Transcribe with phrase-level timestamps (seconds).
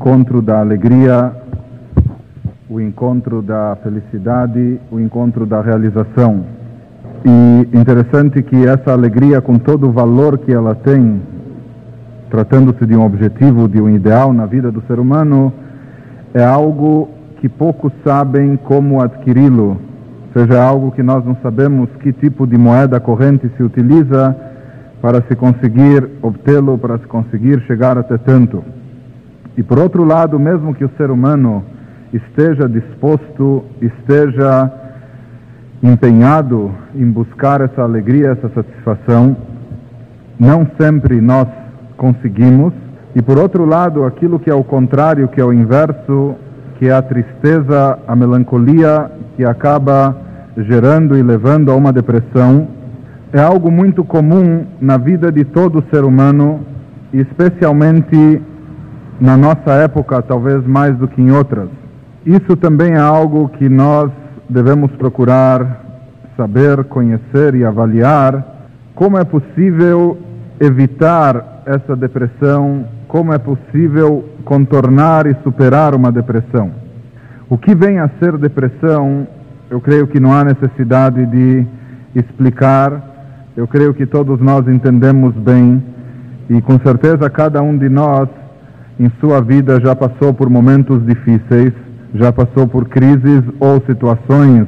[0.00, 1.30] encontro da alegria,
[2.70, 6.42] o encontro da felicidade, o encontro da realização.
[7.22, 11.20] E interessante que essa alegria, com todo o valor que ela tem,
[12.30, 15.52] tratando-se de um objetivo, de um ideal na vida do ser humano,
[16.32, 19.76] é algo que poucos sabem como adquiri-lo,
[20.32, 24.34] seja algo que nós não sabemos que tipo de moeda corrente se utiliza
[25.02, 28.64] para se conseguir obtê-lo, para se conseguir chegar até tanto.
[29.56, 31.64] E por outro lado, mesmo que o ser humano
[32.12, 34.70] esteja disposto, esteja
[35.82, 39.36] empenhado em buscar essa alegria, essa satisfação,
[40.38, 41.48] não sempre nós
[41.96, 42.72] conseguimos.
[43.14, 46.34] E por outro lado, aquilo que é o contrário, que é o inverso,
[46.78, 50.16] que é a tristeza, a melancolia, que acaba
[50.56, 52.68] gerando e levando a uma depressão,
[53.32, 56.60] é algo muito comum na vida de todo ser humano,
[57.12, 58.42] especialmente
[59.20, 61.68] na nossa época, talvez mais do que em outras.
[62.24, 64.10] Isso também é algo que nós
[64.48, 65.84] devemos procurar
[66.36, 68.42] saber, conhecer e avaliar
[68.94, 70.18] como é possível
[70.58, 76.70] evitar essa depressão, como é possível contornar e superar uma depressão.
[77.48, 79.26] O que vem a ser depressão,
[79.70, 81.66] eu creio que não há necessidade de
[82.14, 83.02] explicar,
[83.56, 85.82] eu creio que todos nós entendemos bem
[86.48, 88.28] e com certeza cada um de nós
[89.00, 91.72] em sua vida já passou por momentos difíceis,
[92.14, 94.66] já passou por crises ou situações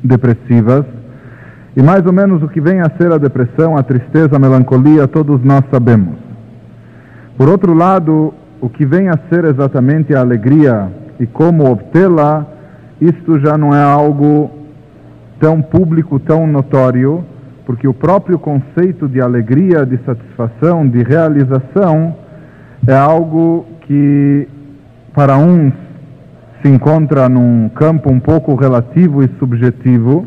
[0.00, 0.84] depressivas.
[1.76, 5.08] E mais ou menos o que vem a ser a depressão, a tristeza, a melancolia,
[5.08, 6.14] todos nós sabemos.
[7.36, 10.88] Por outro lado, o que vem a ser exatamente a alegria
[11.18, 12.46] e como obtê-la,
[13.00, 14.52] isto já não é algo
[15.40, 17.24] tão público, tão notório,
[17.66, 22.14] porque o próprio conceito de alegria, de satisfação, de realização,
[22.86, 24.48] é algo que
[25.14, 25.72] para uns
[26.62, 30.26] se encontra num campo um pouco relativo e subjetivo,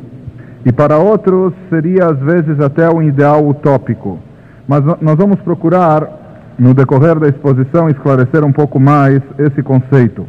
[0.65, 4.19] e para outros seria às vezes até um ideal utópico.
[4.67, 10.25] Mas nós vamos procurar, no decorrer da exposição, esclarecer um pouco mais esse conceito.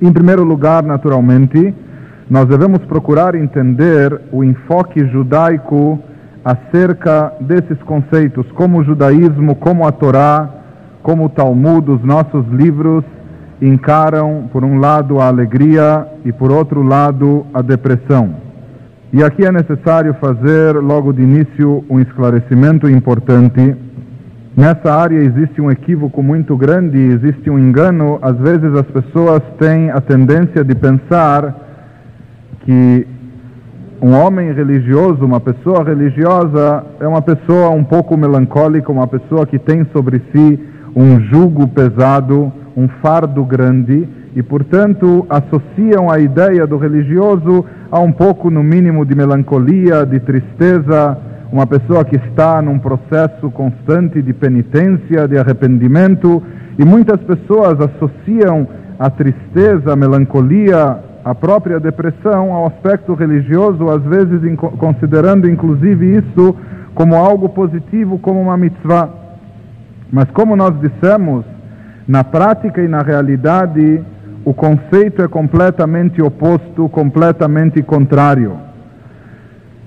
[0.00, 1.74] Em primeiro lugar, naturalmente,
[2.30, 5.98] nós devemos procurar entender o enfoque judaico
[6.44, 10.57] acerca desses conceitos, como o judaísmo, como a Torá,
[11.08, 13.02] como o Talmud, os nossos livros,
[13.62, 18.34] encaram, por um lado, a alegria e, por outro lado, a depressão.
[19.10, 23.74] E aqui é necessário fazer, logo de início, um esclarecimento importante.
[24.54, 28.18] Nessa área existe um equívoco muito grande, existe um engano.
[28.20, 31.54] Às vezes as pessoas têm a tendência de pensar
[32.66, 33.06] que
[34.02, 39.58] um homem religioso, uma pessoa religiosa, é uma pessoa um pouco melancólica, uma pessoa que
[39.58, 46.76] tem sobre si um jugo pesado, um fardo grande e, portanto, associam a ideia do
[46.76, 51.18] religioso a um pouco, no mínimo, de melancolia, de tristeza,
[51.50, 56.42] uma pessoa que está num processo constante de penitência, de arrependimento,
[56.78, 64.02] e muitas pessoas associam a tristeza, a melancolia, a própria depressão ao aspecto religioso, às
[64.02, 64.40] vezes
[64.78, 66.54] considerando inclusive isso
[66.94, 69.08] como algo positivo, como uma mitzvah.
[70.10, 71.44] Mas como nós dissemos,
[72.06, 74.02] na prática e na realidade,
[74.44, 78.56] o conceito é completamente oposto, completamente contrário.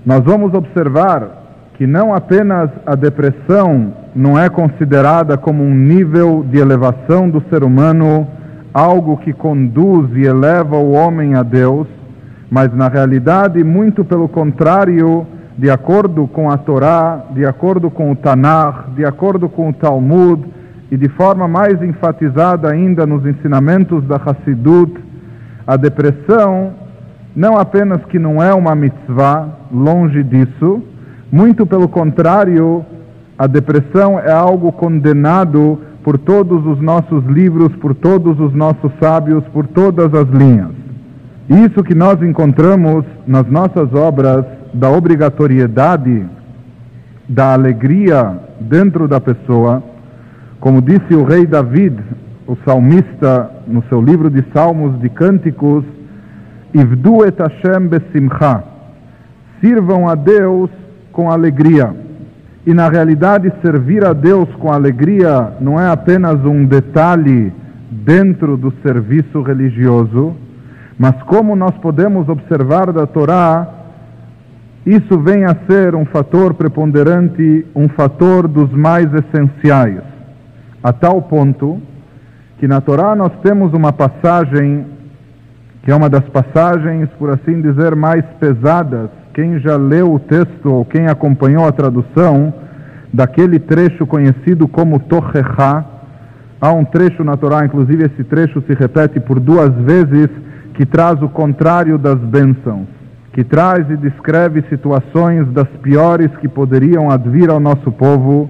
[0.05, 1.41] Nós vamos observar
[1.75, 7.63] que não apenas a depressão não é considerada como um nível de elevação do ser
[7.63, 8.27] humano,
[8.73, 11.87] algo que conduz e eleva o homem a Deus,
[12.49, 15.25] mas na realidade, muito pelo contrário,
[15.57, 20.43] de acordo com a Torá, de acordo com o Tanakh, de acordo com o Talmud
[20.89, 24.93] e de forma mais enfatizada ainda nos ensinamentos da Hassidut,
[25.65, 26.73] a depressão
[27.35, 30.83] não apenas que não é uma mitzvah, longe disso,
[31.31, 32.85] muito pelo contrário,
[33.37, 39.43] a depressão é algo condenado por todos os nossos livros, por todos os nossos sábios,
[39.53, 40.71] por todas as linhas.
[41.49, 46.25] Isso que nós encontramos nas nossas obras da obrigatoriedade
[47.27, 49.83] da alegria dentro da pessoa,
[50.59, 51.97] como disse o rei David,
[52.47, 55.85] o salmista, no seu livro de Salmos de Cânticos,
[56.73, 58.63] Ivdu et Hashem besimcha,
[59.59, 60.69] sirvam a Deus
[61.11, 61.93] com alegria.
[62.65, 67.51] E na realidade, servir a Deus com alegria não é apenas um detalhe
[67.89, 70.35] dentro do serviço religioso,
[70.97, 73.67] mas como nós podemos observar da Torá,
[74.85, 80.01] isso vem a ser um fator preponderante, um fator dos mais essenciais,
[80.83, 81.81] a tal ponto
[82.57, 84.85] que na Torá nós temos uma passagem
[85.83, 89.09] que é uma das passagens, por assim dizer, mais pesadas.
[89.33, 92.53] Quem já leu o texto ou quem acompanhou a tradução
[93.11, 95.83] daquele trecho conhecido como Tochecha,
[96.59, 100.29] há um trecho na Torá, inclusive esse trecho se repete por duas vezes,
[100.75, 102.87] que traz o contrário das bênçãos,
[103.33, 108.49] que traz e descreve situações das piores que poderiam advir ao nosso povo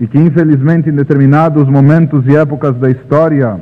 [0.00, 3.58] e que infelizmente em determinados momentos e épocas da história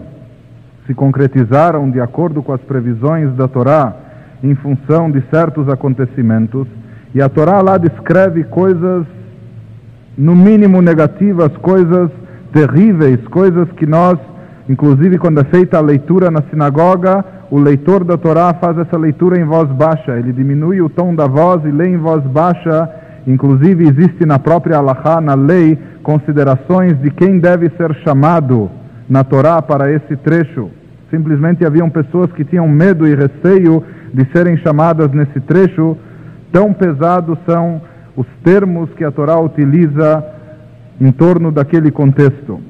[0.87, 3.94] se concretizaram de acordo com as previsões da Torá
[4.43, 6.67] em função de certos acontecimentos.
[7.14, 9.06] E a Torá lá descreve coisas,
[10.17, 12.11] no mínimo negativas, coisas
[12.52, 14.19] terríveis, coisas que nós,
[14.69, 19.38] inclusive quando é feita a leitura na sinagoga, o leitor da Torá faz essa leitura
[19.38, 22.88] em voz baixa, ele diminui o tom da voz e lê em voz baixa.
[23.26, 28.70] Inclusive existe na própria Allahá, na lei, considerações de quem deve ser chamado
[29.08, 30.70] na Torá para esse trecho.
[31.11, 33.82] Simplesmente haviam pessoas que tinham medo e receio
[34.14, 35.97] de serem chamadas nesse trecho.
[36.52, 37.82] Tão pesados são
[38.17, 40.25] os termos que a Torá utiliza
[41.00, 42.61] em torno daquele contexto.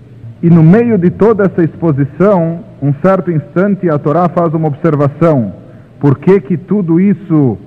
[0.42, 5.52] E no meio de toda essa exposição, um certo instante a Torá faz uma observação.
[6.00, 7.58] Por que que tudo isso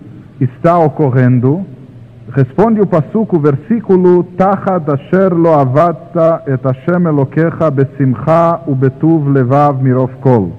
[0.42, 1.64] está ocorrendo?
[2.32, 5.52] Responde o Passuco, versículo Tachat asher lo
[6.48, 10.54] et Hashem elokecha besimcha ubetuv levav mirov kol.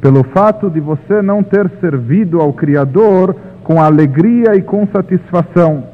[0.00, 5.89] Pelo fato de você não ter servido ao Criador com alegria e com satisfação.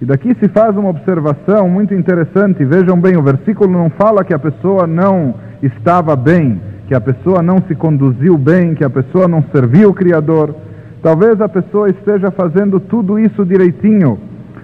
[0.00, 2.64] E daqui se faz uma observação muito interessante.
[2.64, 6.58] Vejam bem, o versículo não fala que a pessoa não estava bem,
[6.88, 10.54] que a pessoa não se conduziu bem, que a pessoa não serviu o Criador.
[11.02, 14.18] Talvez a pessoa esteja fazendo tudo isso direitinho,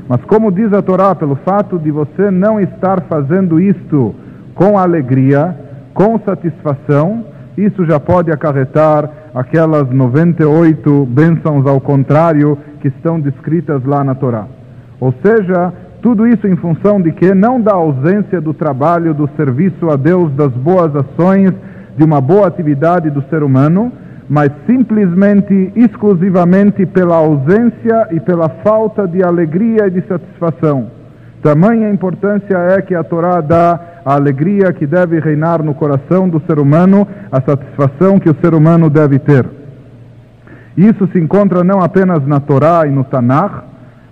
[0.09, 4.15] mas como diz a Torá, pelo fato de você não estar fazendo isto
[4.55, 5.55] com alegria,
[5.93, 7.25] com satisfação,
[7.59, 14.56] isso já pode acarretar aquelas 98 bênçãos ao contrário que estão descritas lá na Torá.
[15.01, 15.73] Ou seja,
[16.03, 20.33] tudo isso em função de que não da ausência do trabalho, do serviço a Deus,
[20.33, 21.53] das boas ações,
[21.97, 23.93] de uma boa atividade do ser humano,
[24.29, 30.91] mas simplesmente, exclusivamente pela ausência e pela falta de alegria e de satisfação.
[31.43, 36.41] Tamanha importância é que a Torá dá a alegria que deve reinar no coração do
[36.47, 39.47] ser humano, a satisfação que o ser humano deve ter.
[40.77, 43.63] Isso se encontra não apenas na Torá e no Tanakh,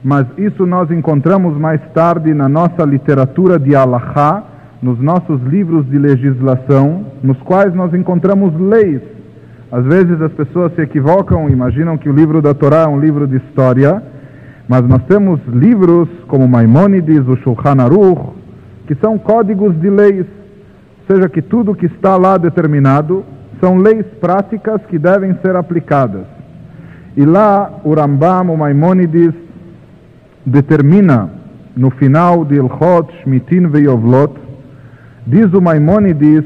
[0.05, 4.45] mas isso nós encontramos mais tarde na nossa literatura de Alahá,
[4.81, 9.01] nos nossos livros de legislação, nos quais nós encontramos leis
[9.75, 13.27] às vezes as pessoas se equivocam, imaginam que o livro da Torá é um livro
[13.27, 14.01] de história,
[14.69, 18.35] mas nós temos livros como Maimônides, o Shulchan Aruch,
[18.87, 20.27] que são códigos de leis,
[21.01, 23.25] ou seja, que tudo que está lá determinado
[23.61, 26.25] são leis práticas que devem ser aplicadas.
[27.17, 29.35] E lá o Rambam, o Maimônides,
[30.47, 31.29] determina
[31.77, 34.35] no final de Ilchot, Shmitin Veyovlot,
[35.27, 36.45] diz o Maimônides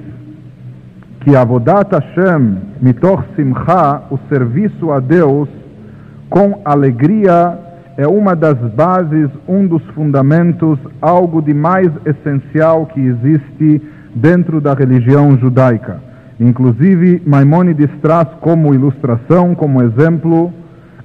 [1.20, 5.48] que Avodat Hashem, mitoch simcha, o serviço a Deus
[6.30, 7.58] com alegria
[7.96, 13.82] é uma das bases, um dos fundamentos, algo de mais essencial que existe
[14.14, 16.00] dentro da religião judaica.
[16.38, 20.52] Inclusive, Maimonides traz como ilustração, como exemplo,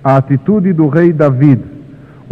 [0.04, 1.73] a atitude do rei David.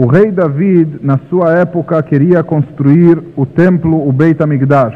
[0.04, 4.96] O rei David, na sua época, queria construir o templo, o Beit HaMikdash.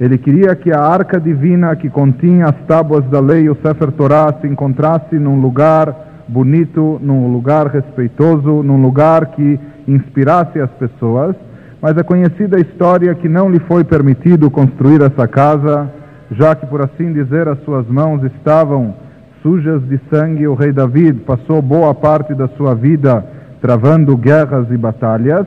[0.00, 4.34] Ele queria que a arca divina que continha as tábuas da lei, o Sefer Torah,
[4.40, 5.94] se encontrasse num lugar
[6.26, 11.36] bonito, num lugar respeitoso, num lugar que inspirasse as pessoas.
[11.80, 15.88] Mas é conhecida a história que não lhe foi permitido construir essa casa,
[16.32, 18.92] já que, por assim dizer, as suas mãos estavam
[19.40, 20.48] sujas de sangue.
[20.48, 25.46] O rei David passou boa parte da sua vida travando guerras e batalhas.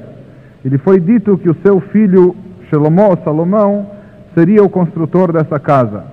[0.64, 2.36] Ele foi dito que o seu filho
[2.70, 3.88] Shalomó, Salomão,
[4.34, 6.04] seria o construtor dessa casa.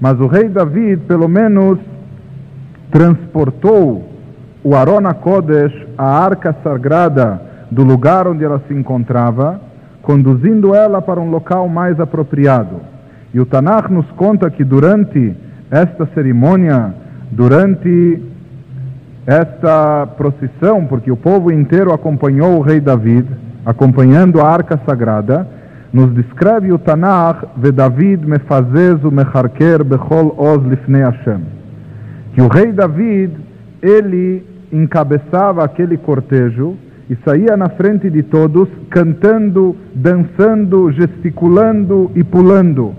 [0.00, 1.78] Mas o rei David, pelo menos,
[2.90, 4.08] transportou
[4.62, 9.60] o Arona Kodesh, a arca sagrada, do lugar onde ela se encontrava,
[10.02, 12.80] conduzindo ela para um local mais apropriado.
[13.32, 15.36] E o Tanakh nos conta que durante
[15.70, 16.94] esta cerimônia,
[17.30, 18.22] durante
[19.28, 23.28] esta procissão, porque o povo inteiro acompanhou o rei David,
[23.66, 25.46] acompanhando a arca sagrada,
[25.92, 31.42] nos descreve o Tanakh, David mefazez o mecharker bechol oz lifnei Hashem.
[32.32, 33.34] Que o rei David,
[33.82, 36.74] ele encabeçava aquele cortejo
[37.10, 42.94] e saía na frente de todos, cantando, dançando, gesticulando e pulando.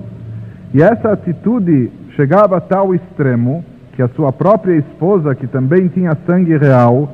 [0.76, 3.66] E essa atitude chegava a tal extremo
[4.00, 7.13] que a sua própria esposa, que também tinha sangue real,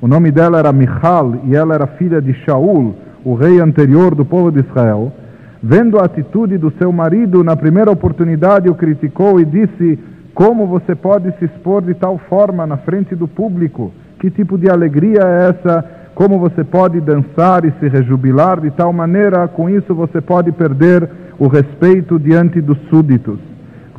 [0.00, 4.24] o nome dela era Michal e ela era filha de Shaul, o rei anterior do
[4.24, 5.12] povo de Israel,
[5.60, 9.98] vendo a atitude do seu marido, na primeira oportunidade o criticou e disse:
[10.32, 13.92] Como você pode se expor de tal forma na frente do público?
[14.20, 15.84] Que tipo de alegria é essa?
[16.14, 19.48] Como você pode dançar e se rejubilar de tal maneira?
[19.48, 23.51] Com isso você pode perder o respeito diante dos súditos.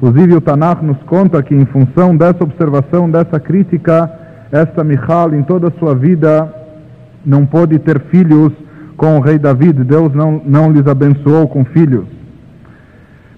[0.04, 4.12] Inclusive o Tanakh nos conta que em função dessa observação, dessa crítica,
[4.52, 6.54] esta Michal em toda a sua vida
[7.26, 8.52] não pôde ter filhos
[8.98, 12.06] com o rei David, Deus não, não lhes abençoou com filhos.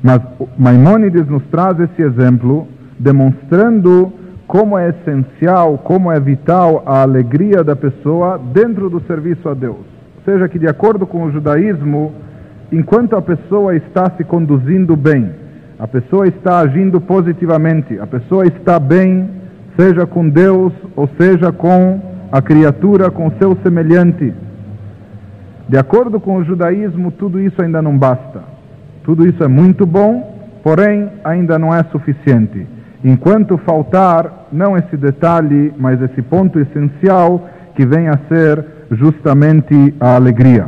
[0.02, 0.20] Mas
[0.58, 2.68] Maimônides nos traz esse exemplo,
[2.98, 4.12] demonstrando
[4.48, 9.86] como é essencial, como é vital a alegria da pessoa dentro do serviço a Deus.
[10.18, 12.12] Ou seja, que de acordo com o judaísmo,
[12.72, 15.45] enquanto a pessoa está se conduzindo bem,
[15.78, 19.30] a pessoa está agindo positivamente, a pessoa está bem,
[19.78, 22.00] seja com Deus ou seja com
[22.32, 24.34] a criatura, com seu semelhante,
[25.68, 28.44] de acordo com o judaísmo, tudo isso ainda não basta.
[29.04, 32.68] Tudo isso é muito bom, porém ainda não é suficiente.
[33.04, 40.16] Enquanto faltar, não esse detalhe, mas esse ponto essencial que vem a ser justamente a
[40.16, 40.68] alegria.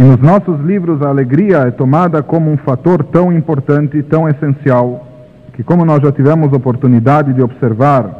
[0.00, 5.06] E nos nossos livros a alegria é tomada como um fator tão importante, tão essencial,
[5.52, 8.10] que como nós já tivemos oportunidade de observar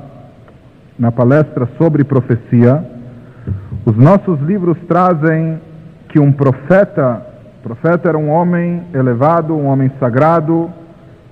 [0.99, 2.85] na palestra sobre profecia,
[3.87, 5.59] os nossos livros trazem
[6.11, 7.27] que um profeta,
[7.63, 10.69] profeta era um homem elevado, um homem sagrado,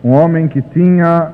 [0.03, 1.31] um homem que tinha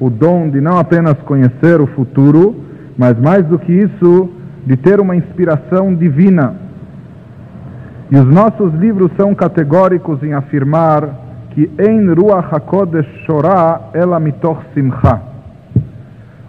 [0.00, 2.64] o dom de não apenas conhecer o futuro,
[2.98, 4.28] mas mais do que isso,
[4.66, 6.65] de ter uma inspiração divina.
[8.10, 11.08] E os nossos livros são categóricos em afirmar
[11.50, 15.20] que em Ruach HaKodesh Shorah ela mitoch simcha.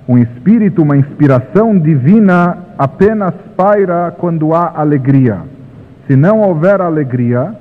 [0.07, 5.39] Um espírito, uma inspiração divina apenas paira quando há alegria.
[6.05, 7.53] Se não houver alegria,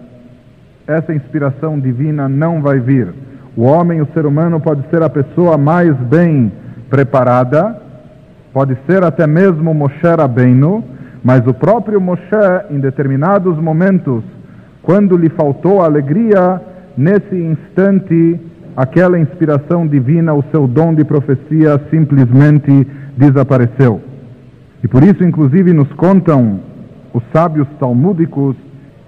[0.86, 3.12] essa inspiração divina não vai vir.
[3.56, 6.52] O homem, o ser humano, pode ser a pessoa mais bem
[6.90, 7.80] preparada,
[8.52, 10.84] pode ser até mesmo Moshe Rabbeinu,
[11.26, 12.22] mas o próprio Moshe,
[12.70, 14.22] em determinados momentos,
[14.80, 16.62] quando lhe faltou alegria,
[16.96, 18.40] nesse instante,
[18.76, 24.00] aquela inspiração divina, o seu dom de profecia simplesmente desapareceu.
[24.84, 26.60] E por isso, inclusive, nos contam
[27.12, 28.54] os sábios talmúdicos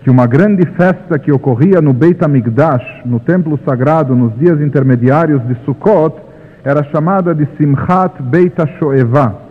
[0.02, 5.40] que uma grande festa que ocorria no Beit HaMikdash, no templo sagrado, nos dias intermediários
[5.46, 6.16] de Sukkot,
[6.64, 9.47] era chamada de Simchat Beit HaShoevah.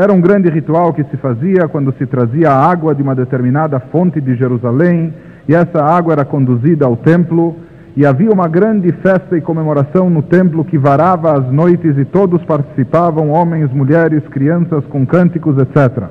[0.00, 3.78] Era um grande ritual que se fazia quando se trazia a água de uma determinada
[3.92, 5.12] fonte de Jerusalém,
[5.46, 7.54] e essa água era conduzida ao templo,
[7.94, 12.42] e havia uma grande festa e comemoração no templo que varava as noites e todos
[12.44, 16.04] participavam, homens, mulheres, crianças, com cânticos, etc.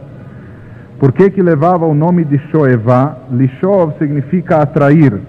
[0.99, 3.17] Por que, que levava o nome de Shoevá?
[3.31, 5.19] Lishov significa atrair.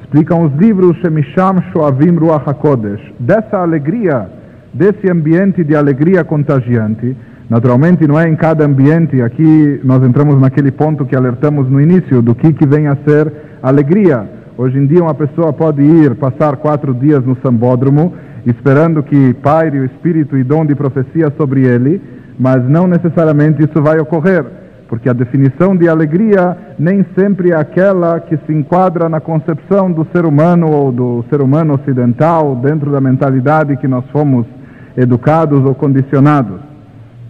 [0.00, 3.02] Explicam os livros Shemisham Shoavim Ruach HaKodesh.
[3.18, 4.30] Dessa alegria,
[4.72, 7.16] desse ambiente de alegria contagiante,
[7.48, 12.20] naturalmente não é em cada ambiente, aqui nós entramos naquele ponto que alertamos no início,
[12.22, 14.28] do que, que vem a ser alegria.
[14.58, 18.14] Hoje em dia uma pessoa pode ir passar quatro dias no sambódromo,
[18.46, 22.00] esperando que paire o espírito e dom de profecia sobre ele,
[22.38, 24.44] mas não necessariamente isso vai ocorrer
[24.88, 30.06] porque a definição de alegria nem sempre é aquela que se enquadra na concepção do
[30.12, 34.46] ser humano ou do ser humano ocidental, dentro da mentalidade que nós fomos
[34.96, 36.65] educados ou condicionados.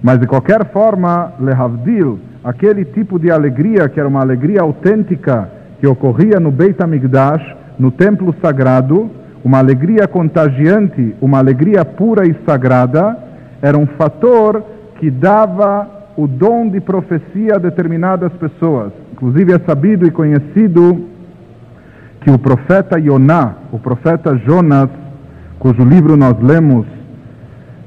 [0.06, 5.86] Mas de qualquer forma, Lehavdil, aquele tipo de alegria que era uma alegria autêntica que
[5.88, 7.42] ocorria no Beit HaMikdash,
[7.76, 9.10] no templo sagrado,
[9.44, 13.18] uma alegria contagiante, uma alegria pura e sagrada,
[13.60, 14.62] era um fator
[15.00, 18.92] que dava o dom de profecia a determinadas pessoas.
[19.12, 21.04] Inclusive é sabido e conhecido
[22.20, 24.88] que o profeta Yoná, o profeta Jonas,
[25.58, 26.86] cujo livro nós lemos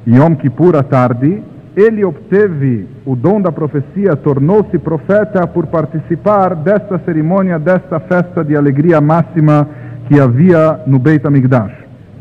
[0.06, 1.42] em Yom Kippur à tarde,
[1.80, 8.54] ele obteve o dom da profecia, tornou-se profeta por participar desta cerimônia, desta festa de
[8.54, 9.66] alegria máxima
[10.08, 11.72] que havia no Beit HaMikdash.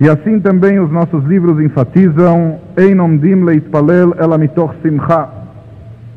[0.00, 5.28] E assim também os nossos livros enfatizam Einom dim leitpalel elamitoch simcha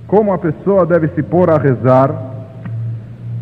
[0.06, 2.14] como a pessoa deve se pôr a rezar.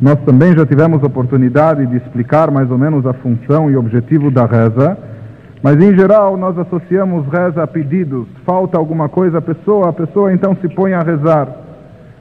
[0.02, 4.46] Nós também já tivemos oportunidade de explicar mais ou menos a função e objetivo da
[4.46, 4.98] reza,
[5.62, 8.28] mas em geral nós associamos reza a pedidos.
[8.46, 11.48] Falta alguma coisa à pessoa, a pessoa então se põe a rezar.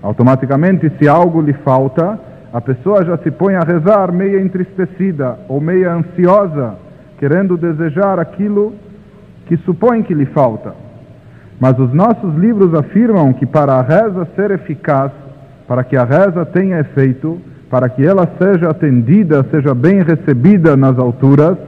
[0.02, 2.18] Automaticamente, se algo lhe falta,
[2.52, 6.74] a pessoa já se põe a rezar meia entristecida ou meia ansiosa,
[7.18, 8.72] querendo desejar aquilo
[9.46, 10.74] que supõe que lhe falta.
[11.60, 15.10] Mas os nossos livros afirmam que para a reza ser eficaz,
[15.66, 20.98] para que a reza tenha efeito, para que ela seja atendida, seja bem recebida nas
[20.98, 21.58] alturas,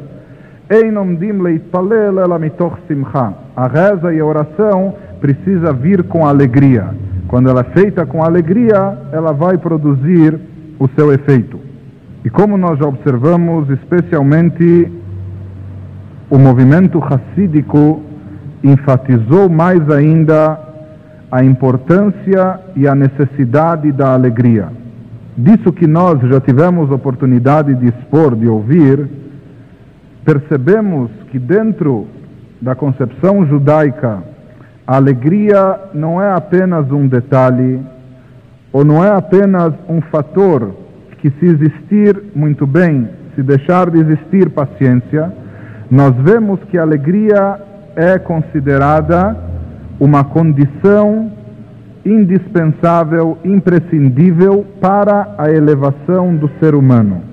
[3.57, 6.95] a reza e a oração precisa vir com alegria.
[7.27, 10.39] Quando ela é feita com alegria, ela vai produzir
[10.79, 11.59] o seu efeito.
[12.25, 14.89] E como nós já observamos, especialmente
[16.31, 18.01] o movimento racídico
[18.63, 20.57] enfatizou mais ainda
[21.33, 24.69] a importância e a necessidade da alegria.
[25.37, 29.20] Disso que nós já tivemos oportunidade de expor, de ouvir,
[30.25, 32.07] percebemos que dentro
[32.61, 34.23] da concepção judaica,
[34.87, 37.81] a alegria não é apenas um detalhe,
[38.73, 40.75] ou não é apenas um fator
[41.19, 45.33] que, se existir, muito bem, se deixar de existir, paciência,
[45.91, 47.61] nós vemos que a alegria
[47.97, 49.37] é considerada
[49.99, 51.33] uma condição
[52.05, 57.30] indispensável, imprescindível para a elevação do ser humano.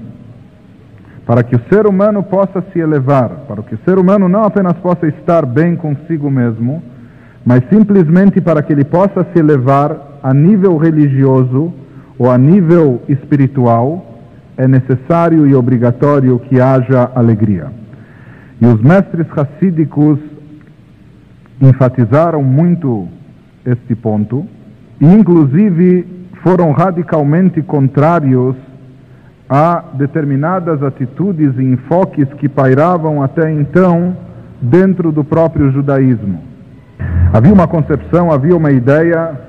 [1.27, 4.77] Para que o ser humano possa se elevar, para que o ser humano não apenas
[4.77, 6.81] possa estar bem consigo mesmo,
[7.46, 11.74] mas simplesmente para que ele possa se elevar a nível religioso
[12.17, 14.05] ou a nível espiritual,
[14.55, 17.67] é necessário e obrigatório que haja alegria.
[18.62, 20.17] E os mestres racídicos
[21.62, 23.07] enfatizaram muito
[23.65, 24.48] este ponto
[25.00, 26.07] e, inclusive,
[26.41, 28.55] foram radicalmente contrários
[29.50, 34.16] a determinadas atitudes e enfoques que pairavam até então
[34.62, 36.42] dentro do próprio judaísmo.
[37.34, 39.39] Havia uma concepção, havia uma ideia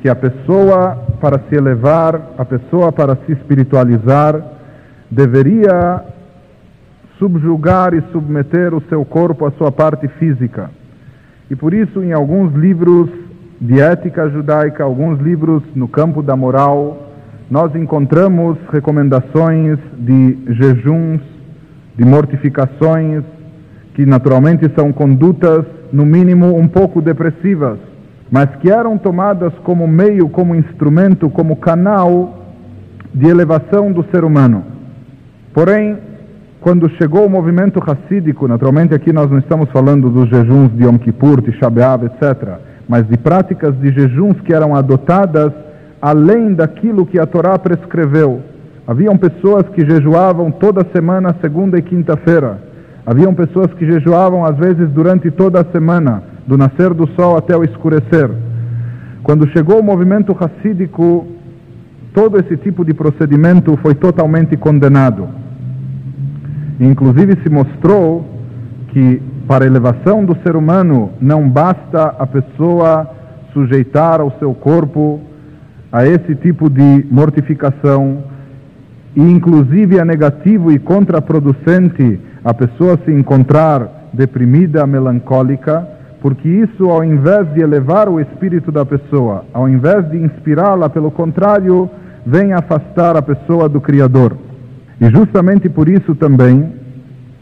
[0.00, 4.40] que a pessoa, para se elevar, a pessoa, para se espiritualizar,
[5.10, 6.02] deveria
[7.18, 10.70] subjugar e submeter o seu corpo à sua parte física.
[11.50, 13.08] E por isso, em alguns livros
[13.60, 17.13] de ética judaica, alguns livros no campo da moral,
[17.50, 21.20] nós encontramos recomendações de jejuns,
[21.96, 23.22] de mortificações,
[23.94, 27.78] que naturalmente são condutas, no mínimo, um pouco depressivas,
[28.30, 32.44] mas que eram tomadas como meio, como instrumento, como canal
[33.14, 34.64] de elevação do ser humano.
[35.52, 35.96] Porém,
[36.60, 40.98] quando chegou o movimento racídico, naturalmente aqui nós não estamos falando dos jejuns de Yom
[40.98, 42.54] Kippur, de Shabeav, etc.,
[42.88, 45.52] mas de práticas de jejuns que eram adotadas
[46.04, 48.42] além daquilo que a Torá prescreveu.
[48.86, 52.58] Haviam pessoas que jejuavam toda semana, segunda e quinta-feira.
[53.06, 57.56] Haviam pessoas que jejuavam às vezes durante toda a semana, do nascer do sol até
[57.56, 58.30] o escurecer.
[59.22, 61.26] Quando chegou o movimento racídico,
[62.12, 65.26] todo esse tipo de procedimento foi totalmente condenado.
[66.78, 68.26] Inclusive se mostrou
[68.88, 73.08] que para a elevação do ser humano não basta a pessoa
[73.54, 75.32] sujeitar ao seu corpo
[75.94, 78.24] a esse tipo de mortificação
[79.14, 85.86] e inclusive é negativo e contraproducente a pessoa se encontrar deprimida, melancólica,
[86.20, 91.12] porque isso ao invés de elevar o espírito da pessoa, ao invés de inspirá-la, pelo
[91.12, 91.88] contrário,
[92.26, 94.36] vem afastar a pessoa do Criador.
[95.00, 96.72] E justamente por isso também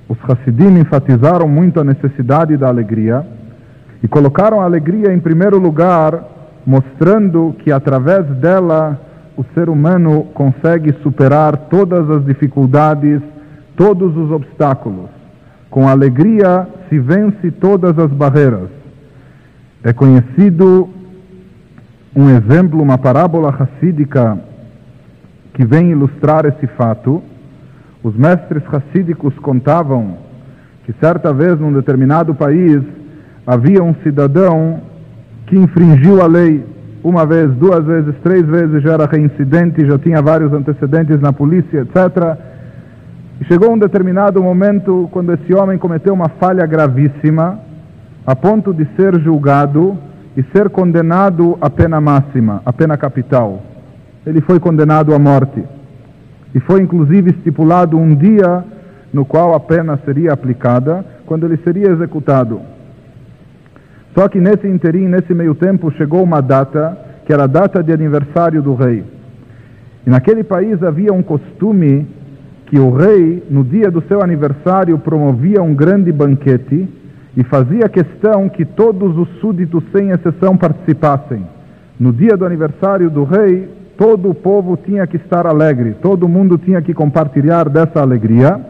[0.06, 3.24] os Hassidim enfatizaram muito a necessidade da alegria
[4.02, 6.32] e colocaram a alegria em primeiro lugar,
[6.66, 9.01] mostrando que através dela
[9.37, 13.20] o ser humano consegue superar todas as dificuldades,
[13.77, 15.09] todos os obstáculos.
[15.70, 18.68] Com alegria se vence todas as barreiras.
[19.83, 20.88] É conhecido
[22.14, 24.38] um exemplo, uma parábola racídica
[25.55, 27.22] que vem ilustrar esse fato
[28.03, 30.16] os mestres racídicos contavam
[30.85, 32.83] que certa vez num determinado país
[33.46, 34.81] havia um cidadão
[35.52, 36.64] que infringiu a lei
[37.04, 41.80] uma vez, duas vezes, três vezes, já era reincidente, já tinha vários antecedentes na polícia,
[41.80, 42.38] etc.
[43.38, 47.58] E chegou um determinado momento quando esse homem cometeu uma falha gravíssima,
[48.26, 49.98] a ponto de ser julgado
[50.34, 53.62] e ser condenado à pena máxima, à pena capital.
[54.24, 55.62] Ele foi condenado à morte.
[56.54, 58.64] E foi inclusive estipulado um dia
[59.12, 62.58] no qual a pena seria aplicada, quando ele seria executado.
[64.14, 67.92] Só que nesse interim, nesse meio tempo, chegou uma data, que era a data de
[67.92, 69.05] aniversário do rei.
[70.07, 72.07] E naquele país havia um costume
[72.66, 76.88] que o rei, no dia do seu aniversário, promovia um grande banquete
[77.37, 81.46] e fazia questão que todos os súditos, sem exceção, participassem.
[81.98, 86.59] No dia do aniversário do rei, todo o povo tinha que estar alegre, todo mundo
[86.59, 88.61] tinha que compartilhar dessa alegria.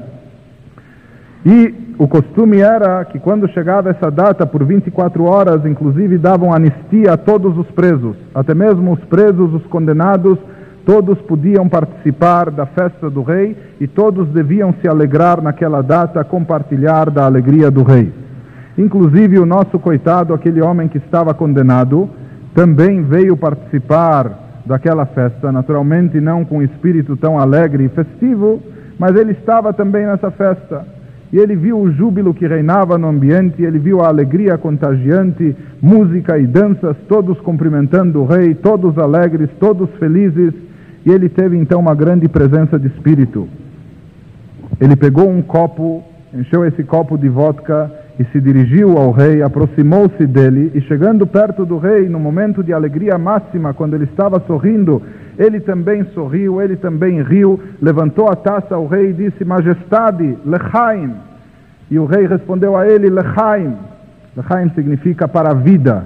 [1.44, 7.14] E o costume era que quando chegava essa data, por 24 horas, inclusive davam anistia
[7.14, 10.38] a todos os presos, até mesmo os presos, os condenados,
[10.86, 17.10] todos podiam participar da festa do rei e todos deviam se alegrar naquela data, compartilhar
[17.10, 18.12] da alegria do rei.
[18.78, 22.08] Inclusive o nosso coitado, aquele homem que estava condenado,
[22.54, 28.62] também veio participar daquela festa, naturalmente não com espírito tão alegre e festivo,
[28.98, 31.01] mas ele estava também nessa festa.
[31.32, 36.38] E ele viu o júbilo que reinava no ambiente, ele viu a alegria contagiante, música
[36.38, 40.52] e danças, todos cumprimentando o rei, todos alegres, todos felizes,
[41.06, 43.48] e ele teve então uma grande presença de espírito.
[44.78, 50.26] Ele pegou um copo, encheu esse copo de vodka e se dirigiu ao rei, aproximou-se
[50.26, 55.02] dele e chegando perto do rei, no momento de alegria máxima, quando ele estava sorrindo,
[55.38, 61.14] ele também sorriu, ele também riu, levantou a taça ao rei e disse: Majestade, lechaim.
[61.90, 63.74] E o rei respondeu a ele: lechaim.
[64.36, 66.04] Lechaim significa para a vida.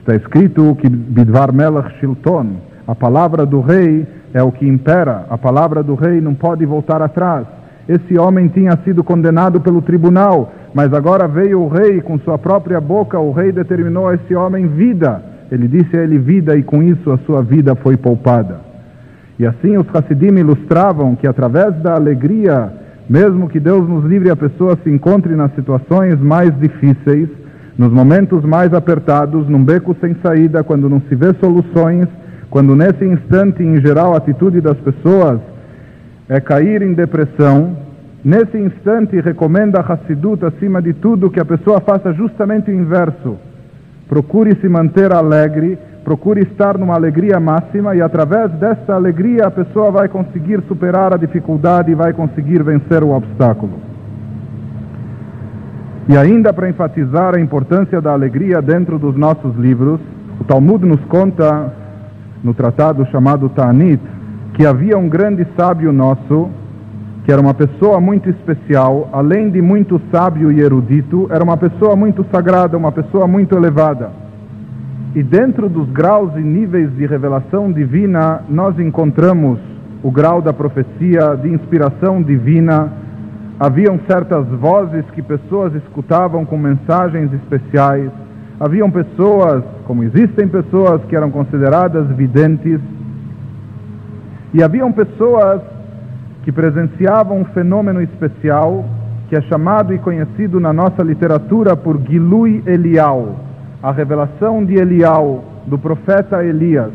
[0.00, 5.36] Está escrito que Bidvar Melech Shilton, a palavra do rei é o que impera, a
[5.36, 7.46] palavra do rei não pode voltar atrás.
[7.86, 12.80] Esse homem tinha sido condenado pelo tribunal, mas agora veio o rei com sua própria
[12.80, 15.22] boca, o rei determinou a esse homem vida.
[15.50, 18.60] Ele disse a ele vida e com isso a sua vida foi poupada.
[19.38, 22.72] E assim os Hassidim ilustravam que através da alegria,
[23.08, 27.28] mesmo que Deus nos livre, a pessoa se encontre nas situações mais difíceis,
[27.78, 32.08] nos momentos mais apertados, num beco sem saída, quando não se vê soluções,
[32.50, 35.38] quando nesse instante, em geral, a atitude das pessoas
[36.28, 37.76] é cair em depressão,
[38.24, 43.36] nesse instante recomenda a Hassidut, acima de tudo, que a pessoa faça justamente o inverso.
[44.08, 49.90] Procure se manter alegre, procure estar numa alegria máxima e através dessa alegria a pessoa
[49.90, 53.74] vai conseguir superar a dificuldade e vai conseguir vencer o obstáculo.
[56.08, 60.00] E ainda para enfatizar a importância da alegria dentro dos nossos livros,
[60.40, 61.70] o Talmud nos conta,
[62.42, 64.00] no tratado chamado Ta'anit,
[64.54, 66.48] que havia um grande sábio nosso,
[67.28, 71.94] que era uma pessoa muito especial, além de muito sábio e erudito, era uma pessoa
[71.94, 74.10] muito sagrada, uma pessoa muito elevada.
[75.14, 79.58] E dentro dos graus e níveis de revelação divina, nós encontramos
[80.02, 82.90] o grau da profecia, de inspiração divina.
[83.60, 88.10] Haviam certas vozes que pessoas escutavam com mensagens especiais.
[88.58, 92.80] Haviam pessoas, como existem pessoas que eram consideradas videntes,
[94.54, 95.60] e haviam pessoas
[96.48, 98.82] que presenciavam um fenômeno especial
[99.28, 103.36] que é chamado e conhecido na nossa literatura por Gilui Elial,
[103.82, 106.90] a revelação de Elial, do profeta Elias.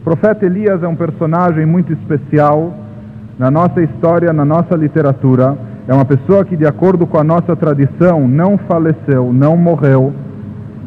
[0.00, 2.74] O profeta Elias é um personagem muito especial
[3.38, 5.56] na nossa história, na nossa literatura.
[5.86, 10.12] É uma pessoa que, de acordo com a nossa tradição, não faleceu, não morreu,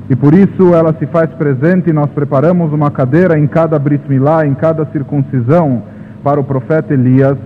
[0.09, 4.03] e por isso ela se faz presente e nós preparamos uma cadeira em cada Brit
[4.09, 5.83] Milá, em cada circuncisão,
[6.21, 7.37] para o profeta Elias.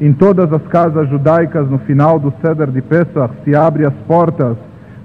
[0.00, 4.56] Em todas as casas judaicas, no final do Seder de Pesach, se abre as portas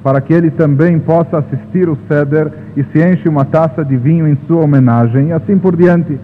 [0.04, 4.28] para que ele também possa assistir o Seder e se enche uma taça de vinho
[4.28, 6.20] em sua homenagem, e assim por diante.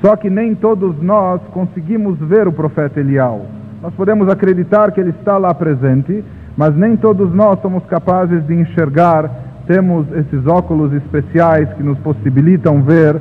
[0.00, 3.46] Só que nem todos nós conseguimos ver o profeta Elial.
[3.82, 6.24] Nós podemos acreditar que ele está lá presente,
[6.56, 9.30] mas nem todos nós somos capazes de enxergar.
[9.66, 13.20] Temos esses óculos especiais que nos possibilitam ver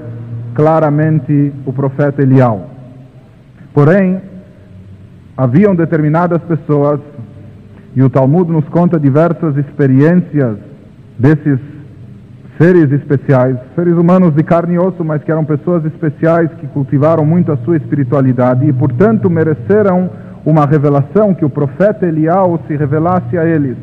[0.54, 2.70] claramente o profeta Elial.
[3.74, 4.22] Porém,
[5.38, 7.00] haviam determinadas pessoas,
[7.96, 10.58] e o Talmud nos conta diversas experiências
[11.18, 11.60] desses
[12.58, 17.26] seres especiais, seres humanos de carne e osso, mas que eram pessoas especiais que cultivaram
[17.26, 20.10] muito a sua espiritualidade e, portanto, mereceram
[20.46, 23.78] uma revelação que o profeta Elial se revelasse a eles.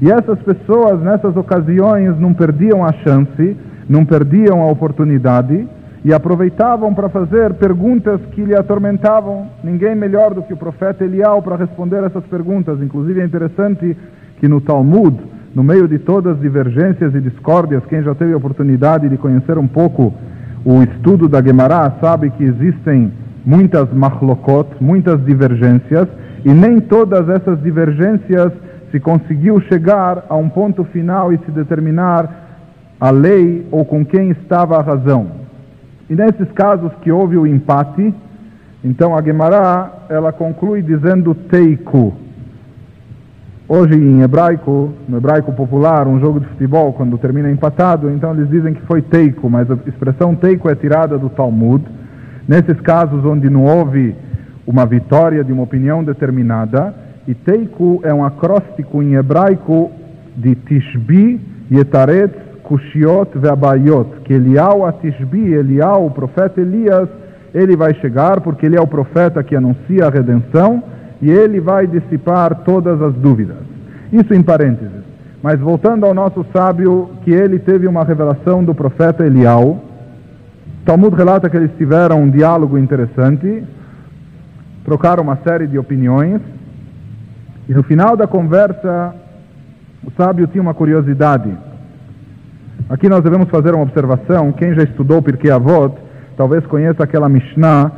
[0.00, 3.56] E essas pessoas, nessas ocasiões, não perdiam a chance,
[3.88, 5.66] não perdiam a oportunidade
[6.06, 9.48] e aproveitavam para fazer perguntas que lhe atormentavam.
[9.64, 12.80] Ninguém melhor do que o profeta Elial para responder essas perguntas.
[12.80, 13.96] Inclusive é interessante
[14.38, 15.18] que no Talmud,
[15.52, 19.58] no meio de todas as divergências e discórdias, quem já teve a oportunidade de conhecer
[19.58, 20.14] um pouco
[20.64, 23.12] o estudo da Gemara sabe que existem
[23.44, 26.06] muitas machlokot, muitas divergências,
[26.44, 28.52] e nem todas essas divergências
[28.92, 32.30] se conseguiu chegar a um ponto final e se determinar
[33.00, 35.45] a lei ou com quem estava a razão.
[36.08, 38.14] E nesses casos que houve o empate,
[38.84, 42.14] então a Gemara ela conclui dizendo teiku.
[43.68, 48.48] Hoje em hebraico, no hebraico popular, um jogo de futebol quando termina empatado, então eles
[48.48, 51.84] dizem que foi teiku, mas a expressão teiku é tirada do Talmud.
[52.46, 54.14] Nesses casos onde não houve
[54.64, 56.94] uma vitória de uma opinião determinada,
[57.26, 59.90] e Teiku é um acróstico em hebraico
[60.36, 61.40] de Tishbi,
[61.70, 67.08] Yetaretz, Kushiot e Abayot, que Elial a Tishbi, Elial, o profeta Elias,
[67.54, 70.82] ele vai chegar porque ele é o profeta que anuncia a redenção
[71.22, 73.56] e ele vai dissipar todas as dúvidas.
[74.12, 75.04] Isso em parênteses.
[75.42, 79.80] Mas voltando ao nosso sábio, que ele teve uma revelação do profeta Elial,
[80.84, 83.64] Talmud relata que eles tiveram um diálogo interessante,
[84.84, 86.40] trocaram uma série de opiniões,
[87.68, 89.14] e no final da conversa,
[90.04, 91.50] o sábio tinha uma curiosidade.
[92.88, 94.52] Aqui nós devemos fazer uma observação.
[94.52, 95.94] Quem já estudou Pirkei Avot,
[96.36, 97.90] talvez conheça aquela Mishnah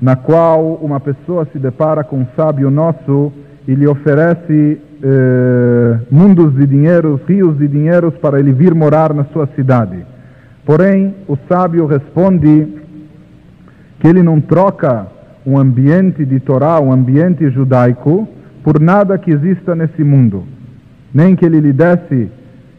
[0.00, 3.32] na qual uma pessoa se depara com um sábio nosso
[3.66, 9.24] e lhe oferece eh, mundos de dinheiros, rios de dinheiros para ele vir morar na
[9.32, 10.04] sua cidade.
[10.66, 12.68] Porém, o sábio responde
[14.00, 15.06] que ele não troca
[15.46, 18.28] um ambiente de Torá, um ambiente judaico,
[18.62, 20.44] por nada que exista nesse mundo.
[21.12, 22.30] Nem que ele lhe desse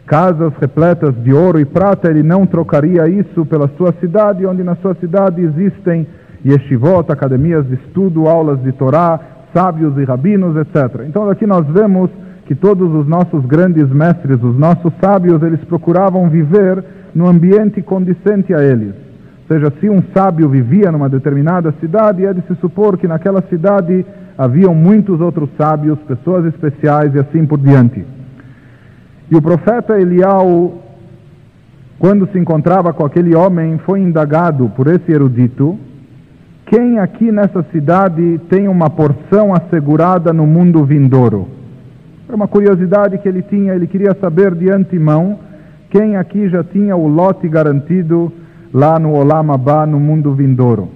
[0.05, 4.75] casas repletas de ouro e prata, ele não trocaria isso pela sua cidade, onde na
[4.75, 6.07] sua cidade existem
[6.45, 9.19] yeshivot, academias de estudo, aulas de Torá,
[9.53, 11.05] sábios e rabinos, etc.
[11.07, 12.09] Então aqui nós vemos
[12.45, 18.53] que todos os nossos grandes mestres, os nossos sábios, eles procuravam viver no ambiente condicente
[18.53, 18.93] a eles.
[19.49, 23.41] Ou seja, se um sábio vivia numa determinada cidade, é de se supor que naquela
[23.49, 24.05] cidade
[24.37, 28.05] haviam muitos outros sábios, pessoas especiais e assim por diante.
[29.29, 30.73] E o profeta Elial,
[31.97, 35.77] quando se encontrava com aquele homem, foi indagado por esse erudito:
[36.65, 41.47] quem aqui nessa cidade tem uma porção assegurada no mundo vindouro?
[42.27, 45.39] Era uma curiosidade que ele tinha, ele queria saber de antemão
[45.95, 48.29] quem aqui já tinha o lote garantido
[48.73, 50.89] lá no Olam Abba, no mundo vindouro?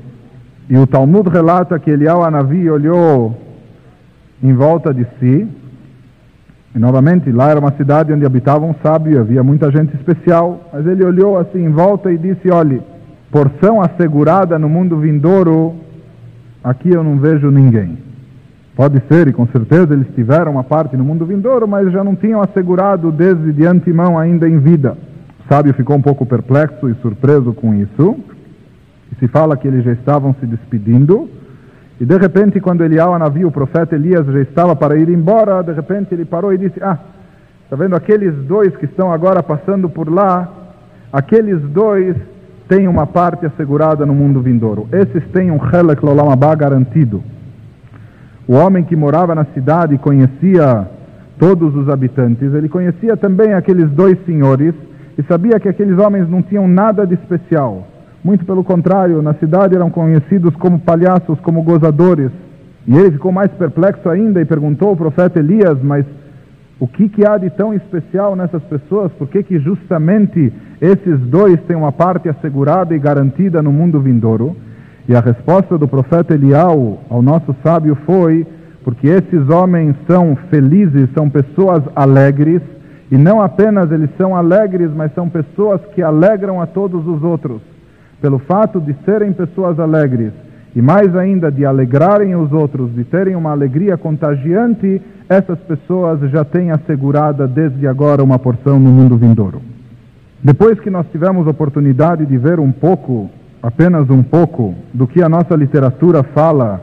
[0.69, 3.33] E o Talmud relata que Elial Anavi olhou
[4.43, 5.47] em volta de si,
[6.75, 10.85] e novamente lá era uma cidade onde habitava um sábio, havia muita gente especial, mas
[10.85, 12.81] ele olhou assim em volta e disse: Olhe,
[13.31, 15.75] porção assegurada no mundo vindouro,
[16.63, 17.97] aqui eu não vejo ninguém.
[18.75, 22.15] Pode ser, e com certeza eles tiveram uma parte no mundo vindouro, mas já não
[22.15, 24.95] tinham assegurado desde de antemão ainda em vida.
[25.43, 28.15] O sábio ficou um pouco perplexo e surpreso com isso.
[29.11, 31.29] E se fala que eles já estavam se despedindo.
[31.99, 35.73] E de repente, quando Elial navio, o profeta Elias já estava para ir embora, de
[35.73, 36.97] repente ele parou e disse: Ah,
[37.63, 40.47] está vendo aqueles dois que estão agora passando por lá?
[41.11, 42.15] Aqueles dois
[42.69, 44.87] têm uma parte assegurada no mundo vindouro.
[44.91, 47.21] Esses têm um Helek Lolamabá garantido.
[48.47, 50.87] O homem que morava na cidade conhecia
[51.37, 54.73] todos os habitantes, ele conhecia também aqueles dois senhores
[55.17, 57.87] e sabia que aqueles homens não tinham nada de especial.
[58.23, 62.31] Muito pelo contrário, na cidade eram conhecidos como palhaços, como gozadores.
[62.85, 66.05] E ele ficou mais perplexo ainda e perguntou ao profeta Elias: Mas
[66.79, 69.11] o que, que há de tão especial nessas pessoas?
[69.13, 70.51] Por que, que justamente
[70.81, 74.55] esses dois têm uma parte assegurada e garantida no mundo vindouro?
[75.07, 78.45] E a resposta do profeta Elial ao nosso sábio foi:
[78.83, 82.61] porque esses homens são felizes, são pessoas alegres,
[83.11, 87.61] e não apenas eles são alegres, mas são pessoas que alegram a todos os outros.
[88.21, 90.31] Pelo fato de serem pessoas alegres,
[90.75, 96.43] e mais ainda de alegrarem os outros, de terem uma alegria contagiante, essas pessoas já
[96.43, 99.61] têm assegurada desde agora uma porção no mundo vindouro.
[100.43, 103.29] Depois que nós tivemos oportunidade de ver um pouco
[103.61, 106.81] apenas um pouco do que a nossa literatura fala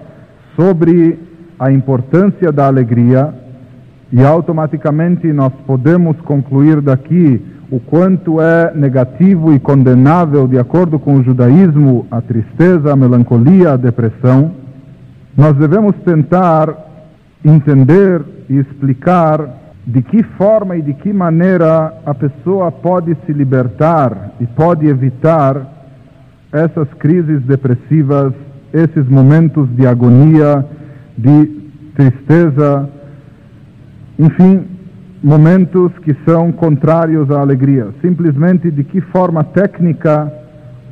[0.54, 1.18] sobre
[1.58, 3.32] a importância da alegria
[4.12, 11.16] e automaticamente nós podemos concluir daqui o quanto é negativo e condenável, de acordo com
[11.16, 14.52] o judaísmo, a tristeza, a melancolia, a depressão.
[15.36, 16.74] Nós devemos tentar
[17.44, 19.48] entender e explicar
[19.86, 25.74] de que forma e de que maneira a pessoa pode se libertar e pode evitar
[26.52, 28.32] essas crises depressivas,
[28.72, 30.64] esses momentos de agonia,
[31.16, 31.46] de
[31.94, 32.88] tristeza,
[34.18, 34.64] enfim,
[35.26, 37.88] momentos que são contrários à alegria.
[38.00, 40.32] Simplesmente de que forma técnica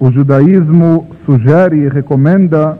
[0.01, 2.77] o judaísmo sugere e recomenda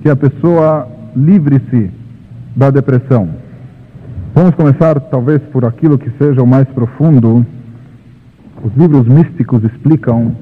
[0.00, 1.90] que a pessoa livre-se
[2.56, 3.28] da depressão.
[4.34, 7.44] Vamos começar talvez por aquilo que seja o mais profundo.
[8.62, 10.34] Os livros místicos explicam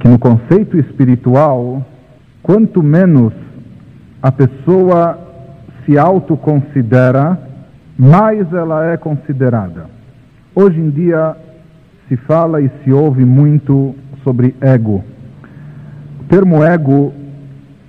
[0.00, 1.84] que no conceito espiritual,
[2.42, 3.34] quanto menos
[4.22, 5.18] a pessoa
[5.84, 7.51] se autoconsidera,
[7.98, 9.86] mais ela é considerada.
[10.54, 11.36] Hoje em dia
[12.08, 15.04] se fala e se ouve muito sobre ego.
[16.20, 17.12] O termo ego,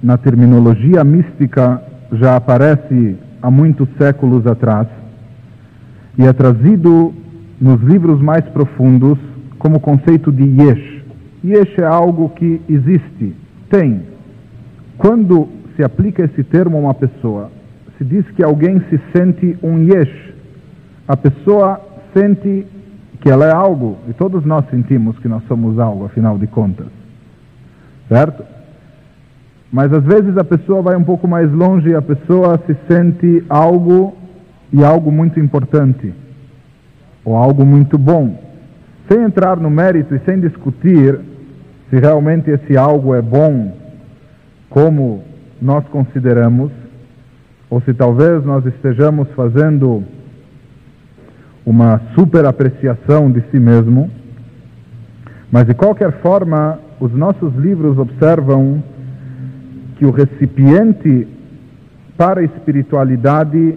[0.02, 1.82] na terminologia mística,
[2.14, 4.88] já aparece há muitos séculos atrás
[6.18, 7.14] e é trazido
[7.60, 9.18] nos livros mais profundos
[9.58, 11.04] como conceito de yesh.
[11.44, 13.36] Yesh é algo que existe,
[13.70, 14.04] tem.
[14.98, 17.50] Quando se aplica esse termo a uma pessoa,
[17.98, 20.34] se diz que alguém se sente um yesh.
[21.08, 21.80] A pessoa
[22.14, 22.66] sente
[23.22, 26.88] que ela é algo, e todos nós sentimos que nós somos algo, afinal de contas.
[28.10, 28.44] Certo?
[29.72, 33.44] Mas às vezes a pessoa vai um pouco mais longe e a pessoa se sente
[33.50, 34.14] algo
[34.72, 36.14] e algo muito importante,
[37.24, 38.38] ou algo muito bom.
[39.10, 41.20] Sem entrar no mérito e sem discutir
[41.90, 43.72] se realmente esse algo é bom,
[44.70, 45.24] como
[45.62, 46.72] nós consideramos,
[47.74, 50.04] ou se talvez nós estejamos fazendo
[51.66, 54.12] uma super apreciação de si mesmo,
[55.52, 58.84] mas de qualquer forma, os nossos livros observam
[59.96, 61.28] que o recipiente
[62.16, 63.76] para a espiritualidade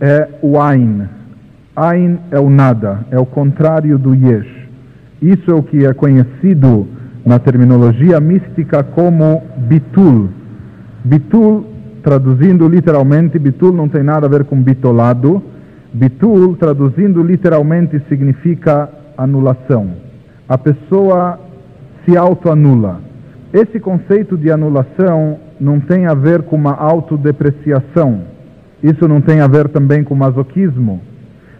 [0.00, 1.04] é o Ain.
[1.76, 4.68] Ain é o nada, é o contrário do Yesh.
[5.22, 6.88] Isso é o que é conhecido
[7.24, 10.30] na terminologia mística como Bitul.
[11.04, 11.75] Bitul,
[12.06, 15.42] traduzindo literalmente, Bitul não tem nada a ver com bitolado.
[15.92, 18.88] Bitul, traduzindo literalmente, significa
[19.18, 19.88] anulação.
[20.48, 21.40] A pessoa
[22.04, 23.00] se autoanula.
[23.52, 28.20] Esse conceito de anulação não tem a ver com uma autodepreciação.
[28.80, 31.00] Isso não tem a ver também com masoquismo,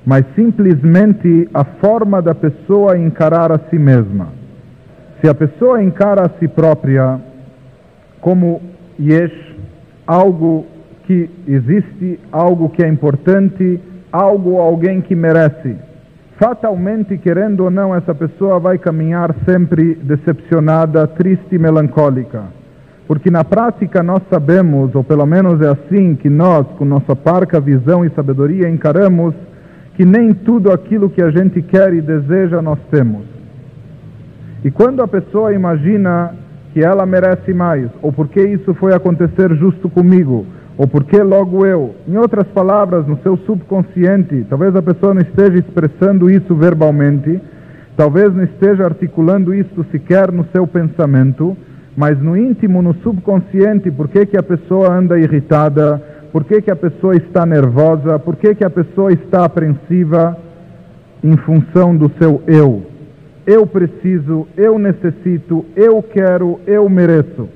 [0.07, 4.29] mas simplesmente a forma da pessoa encarar a si mesma.
[5.21, 7.19] Se a pessoa encara a si própria
[8.21, 8.63] como
[8.97, 9.56] yesh,
[10.07, 10.67] algo
[11.07, 13.81] que existe, algo que é importante,
[14.13, 15.77] algo alguém que merece,
[16.39, 22.45] fatalmente, querendo ou não, essa pessoa vai caminhar sempre decepcionada, triste e melancólica.
[23.07, 27.61] Porque na prática nós sabemos, ou pelo menos é assim que nós, com nossa parca
[27.61, 29.35] visão e sabedoria, encaramos
[29.95, 33.25] que nem tudo aquilo que a gente quer e deseja nós temos.
[34.65, 36.35] E quando a pessoa imagina
[36.77, 40.45] que ela merece mais, ou porque isso foi acontecer justo comigo,
[40.77, 45.59] ou porque logo eu, em outras palavras, no seu subconsciente, talvez a pessoa não esteja
[45.59, 47.41] expressando isso verbalmente,
[47.97, 51.57] talvez não esteja articulando isso sequer no seu pensamento,
[51.97, 55.97] mas no íntimo, no subconsciente, por que, que a pessoa anda irritada,
[56.31, 60.37] por que, que a pessoa está nervosa, por que, que a pessoa está apreensiva
[61.25, 62.96] em função do seu eu.
[63.47, 67.49] Eu preciso, eu necessito, eu quero, eu mereço.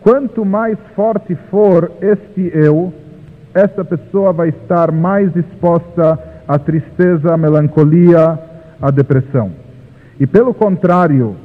[0.00, 2.92] Quanto mais forte for este eu,
[3.52, 8.38] essa pessoa vai estar mais exposta à tristeza, à melancolia,
[8.80, 9.50] à depressão.
[10.18, 11.36] E pelo contrário,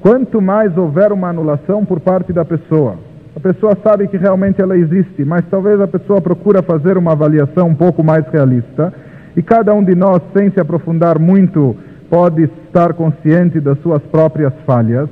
[0.00, 2.96] Quanto mais houver uma anulação por parte da pessoa,
[3.34, 7.68] a pessoa sabe que realmente ela existe, mas talvez a pessoa procura fazer uma avaliação
[7.68, 8.94] um pouco mais realista,
[9.36, 11.76] e cada um de nós, sem se aprofundar muito,
[12.10, 15.08] pode estar consciente das suas próprias falhas.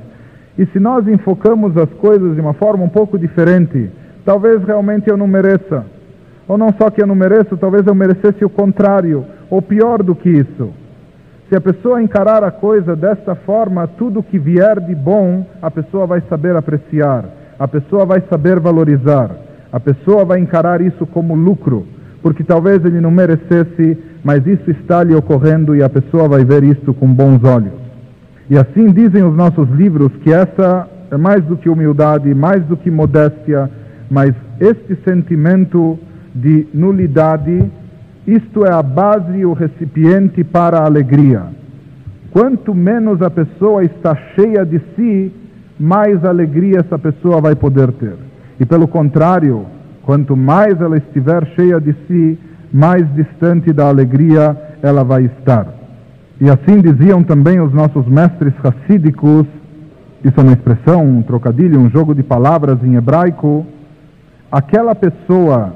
[0.57, 3.89] E se nós enfocamos as coisas de uma forma um pouco diferente,
[4.25, 5.85] talvez realmente eu não mereça.
[6.47, 10.15] Ou não só que eu não mereço, talvez eu merecesse o contrário, ou pior do
[10.15, 10.69] que isso.
[11.49, 16.05] Se a pessoa encarar a coisa desta forma, tudo que vier de bom, a pessoa
[16.05, 17.25] vai saber apreciar,
[17.57, 19.31] a pessoa vai saber valorizar,
[19.71, 21.85] a pessoa vai encarar isso como lucro,
[22.21, 26.61] porque talvez ele não merecesse, mas isso está lhe ocorrendo e a pessoa vai ver
[26.61, 27.71] isso com bons olhos.
[28.49, 32.75] E assim dizem os nossos livros que essa é mais do que humildade, mais do
[32.75, 33.71] que modéstia,
[34.11, 35.97] mas este sentimento
[36.35, 37.71] de nulidade
[38.27, 41.43] isto é a base e o recipiente para a alegria.
[42.29, 45.31] Quanto menos a pessoa está cheia de si,
[45.79, 48.15] mais alegria essa pessoa vai poder ter.
[48.59, 49.65] E pelo contrário,
[50.03, 52.37] quanto mais ela estiver cheia de si,
[52.71, 55.67] mais distante da alegria ela vai estar.
[56.39, 59.47] E assim diziam também os nossos mestres racídicos,
[60.23, 63.65] isso é uma expressão, um trocadilho, um jogo de palavras em hebraico,
[64.51, 65.73] aquela pessoa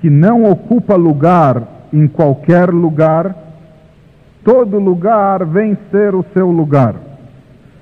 [0.00, 1.62] que não ocupa lugar
[1.92, 3.34] em qualquer lugar,
[4.44, 6.94] todo lugar vem ser o seu lugar.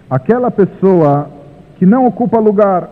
[0.09, 1.29] Aquela pessoa
[1.79, 2.89] que não ocupa lugar,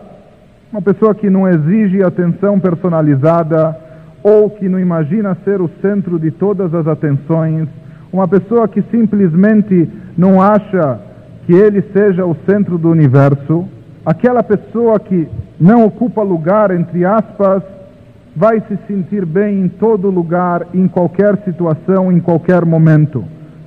[0.71, 3.82] uma pessoa que não exige atenção personalizada
[4.23, 7.67] ou que não imagina ser o centro de todas as atenções,
[8.11, 10.99] uma pessoa que simplesmente não acha
[11.45, 13.67] que ele seja o centro do universo,
[14.05, 15.27] aquela pessoa que
[15.59, 17.63] não ocupa lugar, entre aspas,
[18.35, 23.23] vai se sentir bem em todo lugar, em qualquer situação, em qualquer momento.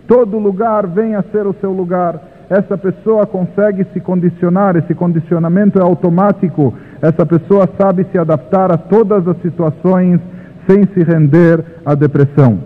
[0.09, 2.21] Todo lugar vem a ser o seu lugar.
[2.49, 6.73] Essa pessoa consegue se condicionar, esse condicionamento é automático.
[7.03, 10.21] Essa pessoa sabe se adaptar a todas as situações
[10.67, 12.59] sem se render à depressão.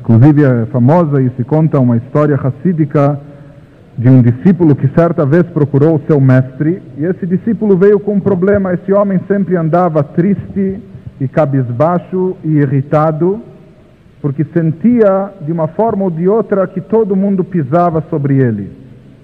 [0.00, 3.18] Inclusive é famosa e se conta uma história racídica
[3.98, 8.14] de um discípulo que certa vez procurou o seu mestre e esse discípulo veio com
[8.14, 8.74] um problema.
[8.74, 10.80] Esse homem sempre andava triste
[11.20, 13.40] e cabisbaixo e irritado
[14.20, 18.70] porque sentia de uma forma ou de outra que todo mundo pisava sobre ele.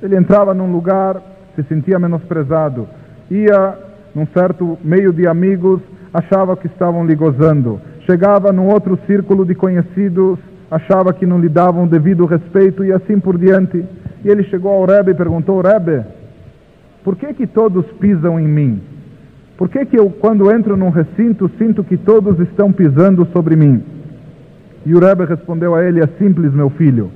[0.03, 1.21] Ele entrava num lugar,
[1.55, 2.89] se sentia menosprezado,
[3.31, 3.75] ia
[4.15, 5.81] num certo meio de amigos,
[6.13, 10.39] achava que estavam lhe gozando, chegava num outro círculo de conhecidos,
[10.71, 13.85] achava que não lhe davam devido respeito e assim por diante.
[14.25, 16.05] E ele chegou ao Rebbe e perguntou, Rebbe,
[17.05, 18.81] por que que todos pisam em mim?
[19.57, 23.83] Por que que eu, quando entro num recinto, sinto que todos estão pisando sobre mim?
[24.85, 27.11] E o Rebbe respondeu a ele, é simples, meu filho.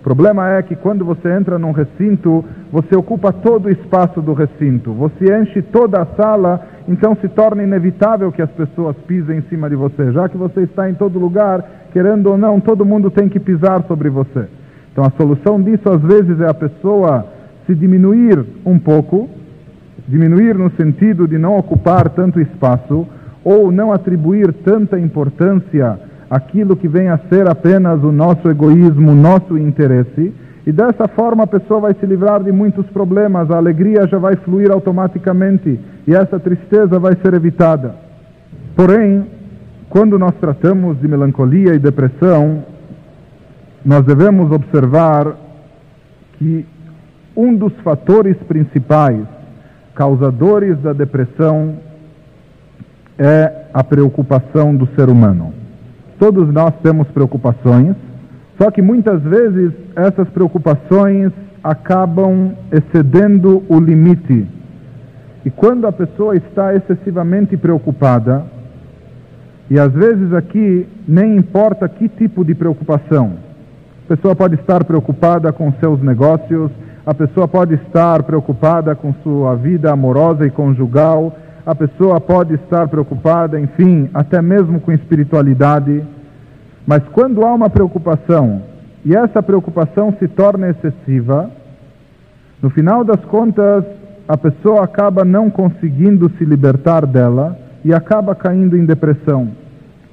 [0.00, 2.42] O problema é que quando você entra num recinto,
[2.72, 7.62] você ocupa todo o espaço do recinto, você enche toda a sala, então se torna
[7.62, 11.18] inevitável que as pessoas pisem em cima de você, já que você está em todo
[11.18, 14.46] lugar, querendo ou não, todo mundo tem que pisar sobre você.
[14.90, 17.26] Então a solução disso às vezes é a pessoa
[17.66, 19.28] se diminuir um pouco,
[20.08, 23.06] diminuir no sentido de não ocupar tanto espaço
[23.44, 25.98] ou não atribuir tanta importância
[26.30, 30.32] àquilo que vem a ser apenas o nosso egoísmo, o nosso interesse,
[30.64, 34.36] e dessa forma a pessoa vai se livrar de muitos problemas, a alegria já vai
[34.36, 37.96] fluir automaticamente e essa tristeza vai ser evitada.
[38.76, 39.26] Porém,
[39.88, 42.62] quando nós tratamos de melancolia e depressão,
[43.84, 45.34] nós devemos observar
[46.38, 46.64] que
[47.34, 49.26] um dos fatores principais
[49.94, 51.74] causadores da depressão
[53.18, 55.59] é a preocupação do ser humano.
[56.20, 57.96] Todos nós temos preocupações,
[58.58, 61.32] só que muitas vezes essas preocupações
[61.64, 64.46] acabam excedendo o limite.
[65.46, 68.44] E quando a pessoa está excessivamente preocupada,
[69.70, 73.32] e às vezes aqui nem importa que tipo de preocupação,
[74.04, 76.70] a pessoa pode estar preocupada com seus negócios,
[77.06, 81.34] a pessoa pode estar preocupada com sua vida amorosa e conjugal,
[81.70, 86.04] a pessoa pode estar preocupada, enfim, até mesmo com espiritualidade.
[86.84, 88.62] Mas quando há uma preocupação
[89.04, 91.48] e essa preocupação se torna excessiva,
[92.60, 93.84] no final das contas,
[94.26, 99.50] a pessoa acaba não conseguindo se libertar dela e acaba caindo em depressão.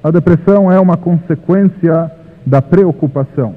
[0.00, 2.08] A depressão é uma consequência
[2.46, 3.56] da preocupação.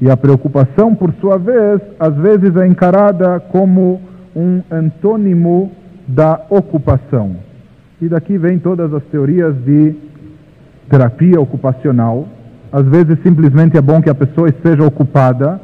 [0.00, 4.00] E a preocupação, por sua vez, às vezes é encarada como
[4.34, 5.70] um antônimo
[6.14, 7.36] da ocupação.
[8.00, 9.94] E daqui vem todas as teorias de
[10.88, 12.26] terapia ocupacional.
[12.72, 15.60] Às vezes simplesmente é bom que a pessoa esteja ocupada,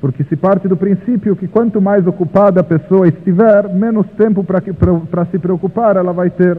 [0.00, 5.24] porque se parte do princípio que quanto mais ocupada a pessoa estiver, menos tempo para
[5.26, 6.58] se preocupar ela vai ter.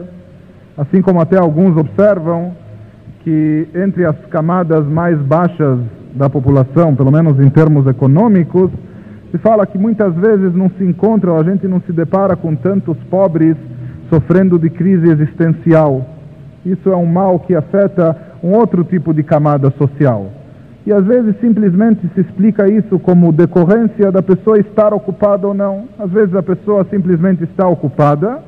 [0.76, 2.52] Assim como até alguns observam
[3.24, 5.78] que entre as camadas mais baixas
[6.14, 8.70] da população, pelo menos em termos econômicos,
[9.30, 12.96] se fala que muitas vezes não se encontra, a gente não se depara com tantos
[13.10, 13.56] pobres
[14.08, 16.06] sofrendo de crise existencial.
[16.64, 20.30] Isso é um mal que afeta um outro tipo de camada social.
[20.86, 25.84] E às vezes simplesmente se explica isso como decorrência da pessoa estar ocupada ou não.
[25.98, 28.38] Às vezes a pessoa simplesmente está ocupada,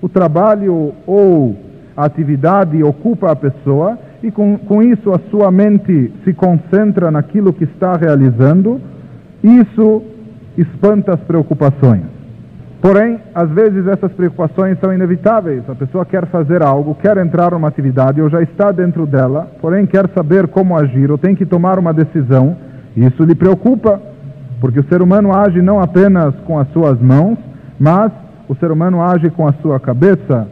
[0.00, 1.54] o trabalho ou
[1.94, 7.52] a atividade ocupa a pessoa e com, com isso a sua mente se concentra naquilo
[7.52, 8.80] que está realizando,
[9.42, 10.02] isso
[10.56, 12.02] espanta as preocupações.
[12.80, 15.62] Porém, às vezes essas preocupações são inevitáveis.
[15.68, 19.86] A pessoa quer fazer algo, quer entrar numa atividade ou já está dentro dela, porém
[19.86, 22.56] quer saber como agir ou tem que tomar uma decisão.
[22.96, 24.02] Isso lhe preocupa,
[24.60, 27.38] porque o ser humano age não apenas com as suas mãos,
[27.78, 28.10] mas
[28.48, 30.48] o ser humano age com a sua cabeça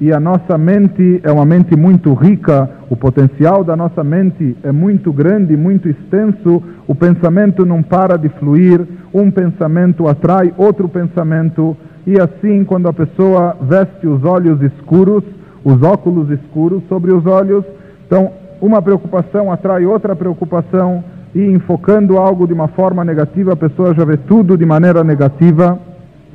[0.00, 4.72] e a nossa mente é uma mente muito rica, o potencial da nossa mente é
[4.72, 8.80] muito grande, muito extenso, o pensamento não para de fluir,
[9.12, 11.76] um pensamento atrai outro pensamento,
[12.06, 15.22] e assim, quando a pessoa veste os olhos escuros,
[15.62, 17.62] os óculos escuros sobre os olhos,
[18.06, 23.94] então uma preocupação atrai outra preocupação, e enfocando algo de uma forma negativa, a pessoa
[23.94, 25.78] já vê tudo de maneira negativa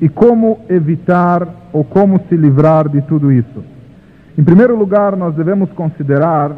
[0.02, 3.64] e como evitar ou como se livrar de tudo isso?
[4.38, 6.52] Em primeiro lugar, nós devemos considerar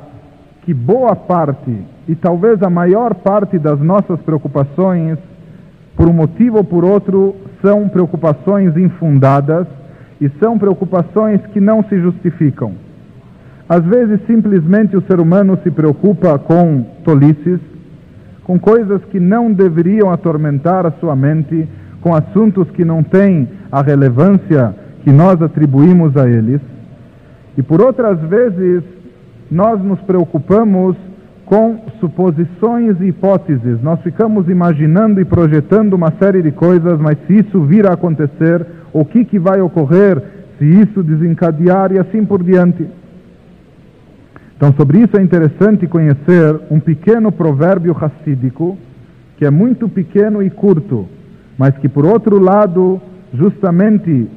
[0.63, 5.17] que boa parte e talvez a maior parte das nossas preocupações,
[5.95, 9.67] por um motivo ou por outro, são preocupações infundadas
[10.19, 12.73] e são preocupações que não se justificam.
[13.69, 17.59] Às vezes, simplesmente o ser humano se preocupa com tolices,
[18.43, 21.67] com coisas que não deveriam atormentar a sua mente
[22.01, 26.61] com assuntos que não têm a relevância que nós atribuímos a eles.
[27.57, 28.83] E por outras vezes,
[29.49, 30.95] nós nos preocupamos
[31.45, 33.81] com suposições e hipóteses.
[33.81, 38.65] Nós ficamos imaginando e projetando uma série de coisas, mas se isso vir a acontecer,
[38.91, 40.21] o que, que vai ocorrer
[40.57, 42.87] se isso desencadear e assim por diante.
[44.55, 48.77] Então, sobre isso é interessante conhecer um pequeno provérbio racídico,
[49.37, 51.07] que é muito pequeno e curto,
[51.57, 53.01] mas que, por outro lado,
[53.33, 54.27] justamente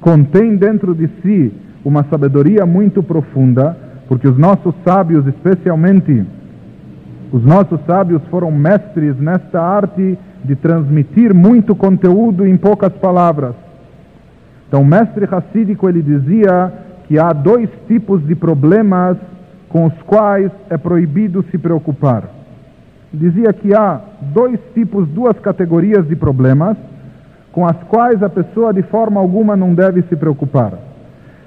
[0.00, 1.52] contém dentro de si
[1.84, 3.76] uma sabedoria muito profunda,
[4.08, 6.24] porque os nossos sábios, especialmente
[7.32, 13.54] os nossos sábios, foram mestres nesta arte de transmitir muito conteúdo em poucas palavras.
[14.68, 16.72] Então, o mestre racídico ele dizia
[17.06, 19.16] que há dois tipos de problemas
[19.68, 22.41] com os quais é proibido se preocupar.
[23.12, 24.00] Dizia que há
[24.32, 26.76] dois tipos, duas categorias de problemas
[27.52, 30.72] com as quais a pessoa de forma alguma não deve se preocupar.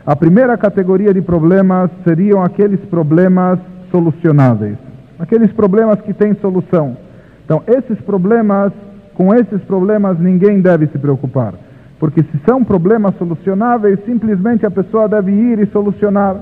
[0.05, 3.57] A primeira categoria de problemas seriam aqueles problemas
[3.89, 4.77] solucionáveis,
[5.17, 6.95] aqueles problemas que têm solução.
[7.43, 8.71] Então, esses problemas,
[9.15, 11.55] com esses problemas ninguém deve se preocupar,
[11.99, 16.35] porque se são problemas solucionáveis, simplesmente a pessoa deve ir e solucionar.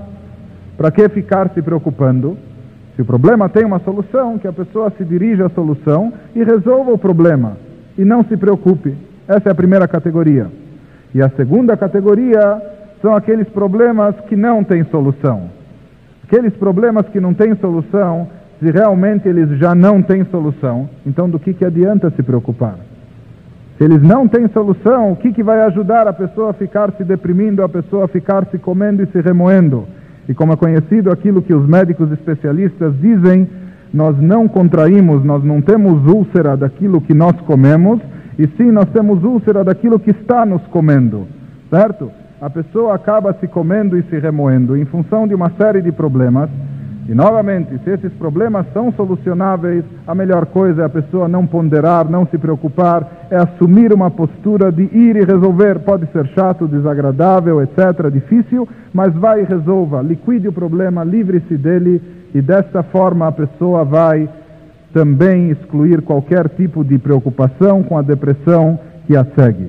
[0.75, 2.37] Para que ficar se preocupando?
[2.95, 6.91] Se o problema tem uma solução, que a pessoa se dirija à solução e resolva
[6.91, 7.57] o problema
[7.97, 8.95] e não se preocupe.
[9.27, 10.47] Essa é a primeira categoria.
[11.13, 12.61] E a segunda categoria
[13.01, 15.49] são aqueles problemas que não têm solução.
[16.23, 18.27] Aqueles problemas que não têm solução,
[18.59, 22.75] se realmente eles já não têm solução, então do que, que adianta se preocupar?
[23.77, 27.03] Se eles não têm solução, o que, que vai ajudar a pessoa a ficar se
[27.03, 29.85] deprimindo, a pessoa a ficar se comendo e se remoendo?
[30.27, 33.47] E como é conhecido aquilo que os médicos especialistas dizem,
[33.93, 37.99] nós não contraímos, nós não temos úlcera daquilo que nós comemos,
[38.39, 41.27] e sim nós temos úlcera daquilo que está nos comendo,
[41.69, 42.09] certo?
[42.41, 46.49] A pessoa acaba se comendo e se remoendo em função de uma série de problemas.
[47.07, 52.09] E novamente, se esses problemas são solucionáveis, a melhor coisa é a pessoa não ponderar,
[52.09, 55.79] não se preocupar, é assumir uma postura de ir e resolver.
[55.79, 62.01] Pode ser chato, desagradável, etc., difícil, mas vai e resolva, liquide o problema, livre-se dele
[62.33, 64.29] e dessa forma a pessoa vai
[64.93, 69.67] também excluir qualquer tipo de preocupação com a depressão que a segue.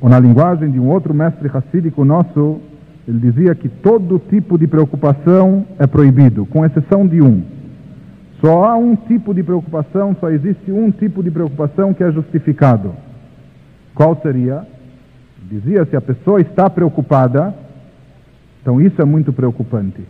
[0.00, 2.60] Ou na linguagem de um outro mestre racídico nosso,
[3.06, 7.42] ele dizia que todo tipo de preocupação é proibido, com exceção de um.
[8.40, 12.92] Só há um tipo de preocupação, só existe um tipo de preocupação que é justificado.
[13.94, 14.66] Qual seria?
[15.48, 17.54] Dizia se a pessoa está preocupada,
[18.60, 20.02] então isso é muito preocupante.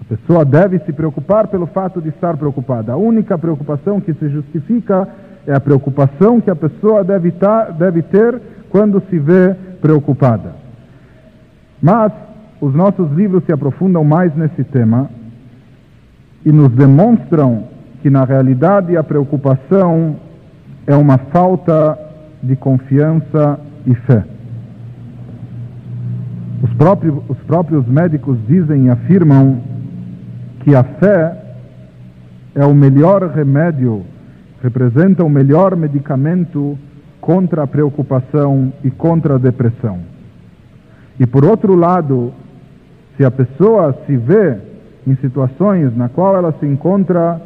[0.00, 2.92] A pessoa deve se preocupar pelo fato de estar preocupada.
[2.92, 5.08] A única preocupação que se justifica
[5.46, 10.63] é a preocupação que a pessoa deve, tar, deve ter quando se vê preocupada.
[11.84, 12.10] Mas
[12.62, 15.10] os nossos livros se aprofundam mais nesse tema
[16.42, 17.64] e nos demonstram
[18.00, 20.16] que, na realidade, a preocupação
[20.86, 21.98] é uma falta
[22.42, 24.24] de confiança e fé.
[26.62, 29.60] Os próprios, os próprios médicos dizem e afirmam
[30.60, 31.36] que a fé
[32.54, 34.06] é o melhor remédio,
[34.62, 36.78] representa o melhor medicamento
[37.20, 40.13] contra a preocupação e contra a depressão.
[41.18, 42.32] E por outro lado,
[43.16, 44.56] se a pessoa se vê
[45.06, 47.40] em situações na qual ela se encontra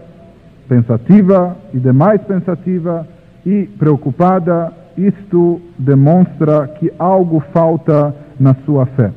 [0.68, 3.06] pensativa e demais pensativa
[3.44, 9.10] e preocupada, isto demonstra que algo falta na sua fé.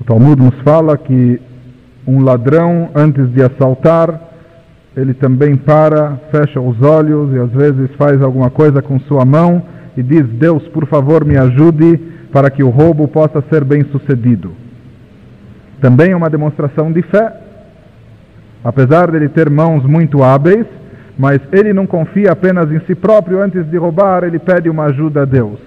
[0.00, 1.40] O Talmud nos fala que
[2.06, 4.28] um ladrão, antes de assaltar,
[4.96, 9.62] ele também para, fecha os olhos e às vezes faz alguma coisa com sua mão
[9.96, 12.00] e diz: Deus, por favor, me ajude
[12.32, 14.52] para que o roubo possa ser bem sucedido.
[15.80, 17.32] Também é uma demonstração de fé.
[18.62, 20.66] Apesar de ele ter mãos muito hábeis,
[21.18, 25.22] mas ele não confia apenas em si próprio, antes de roubar, ele pede uma ajuda
[25.22, 25.58] a Deus.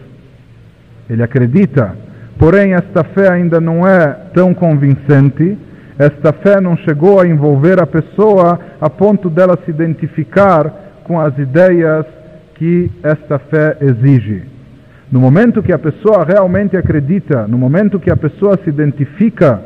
[1.10, 1.96] Ele acredita,
[2.38, 5.58] porém, esta fé ainda não é tão convincente
[5.98, 11.38] esta fé não chegou a envolver a pessoa a ponto dela se identificar com as
[11.38, 12.06] ideias
[12.56, 14.44] que esta fé exige.
[15.12, 19.62] No momento que a pessoa realmente acredita, no momento que a pessoa se identifica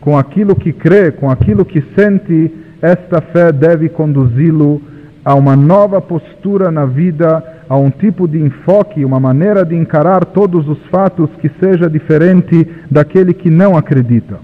[0.00, 4.82] com aquilo que crê, com aquilo que sente, esta fé deve conduzi-lo
[5.24, 10.24] a uma nova postura na vida, a um tipo de enfoque, uma maneira de encarar
[10.24, 14.40] todos os fatos que seja diferente daquele que não acredita.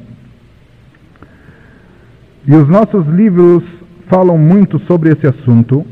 [2.47, 3.65] E os nossos livros
[4.07, 5.85] falam muito sobre esse assunto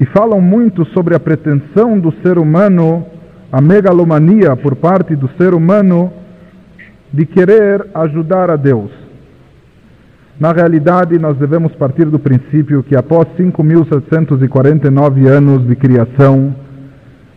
[0.00, 3.04] e falam muito sobre a pretensão do ser humano,
[3.50, 6.12] a megalomania por parte do ser humano
[7.12, 8.90] de querer ajudar a Deus.
[10.38, 16.54] Na realidade, nós devemos partir do princípio que após 5.749 anos de criação,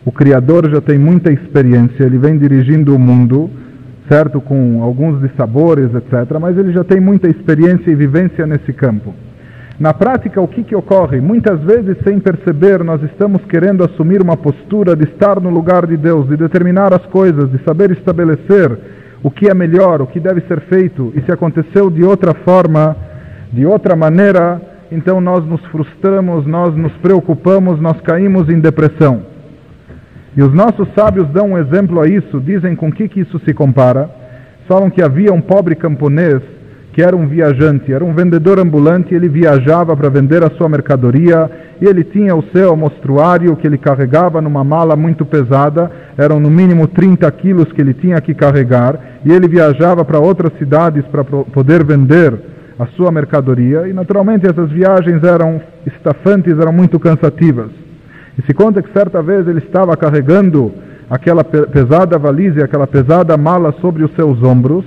[0.04, 3.50] o Criador já tem muita experiência, ele vem dirigindo o mundo,
[4.08, 9.12] certo, com alguns dissabores, etc., mas ele já tem muita experiência e vivência nesse campo.
[9.80, 11.20] Na prática, o que, que ocorre?
[11.20, 15.96] Muitas vezes, sem perceber, nós estamos querendo assumir uma postura de estar no lugar de
[15.96, 18.78] Deus, de determinar as coisas, de saber estabelecer
[19.22, 22.96] o que é melhor, o que deve ser feito, e se aconteceu de outra forma,
[23.52, 24.60] de outra maneira,
[24.90, 29.22] então nós nos frustramos, nós nos preocupamos, nós caímos em depressão.
[30.36, 33.54] E os nossos sábios dão um exemplo a isso, dizem com que, que isso se
[33.54, 34.10] compara.
[34.66, 36.42] Falam que havia um pobre camponês
[36.92, 41.50] que era um viajante, era um vendedor ambulante, ele viajava para vender a sua mercadoria
[41.80, 46.50] e ele tinha o seu mostruário que ele carregava numa mala muito pesada, eram no
[46.50, 51.24] mínimo 30 quilos que ele tinha que carregar, e ele viajava para outras cidades para
[51.24, 52.38] poder vender
[52.78, 57.70] a sua mercadoria, e naturalmente essas viagens eram estafantes, eram muito cansativas.
[58.38, 60.72] E se conta que certa vez ele estava carregando
[61.10, 64.84] aquela pesada valise, aquela pesada mala sobre os seus ombros,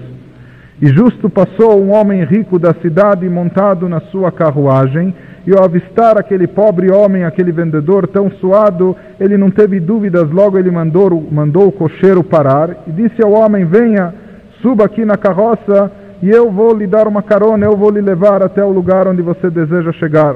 [0.82, 5.14] e justo passou um homem rico da cidade montado na sua carruagem,
[5.48, 10.58] e ao avistar aquele pobre homem, aquele vendedor tão suado, ele não teve dúvidas, logo
[10.58, 14.14] ele mandou, mandou o cocheiro parar e disse ao homem: Venha,
[14.62, 18.42] suba aqui na carroça e eu vou lhe dar uma carona, eu vou lhe levar
[18.42, 20.36] até o lugar onde você deseja chegar.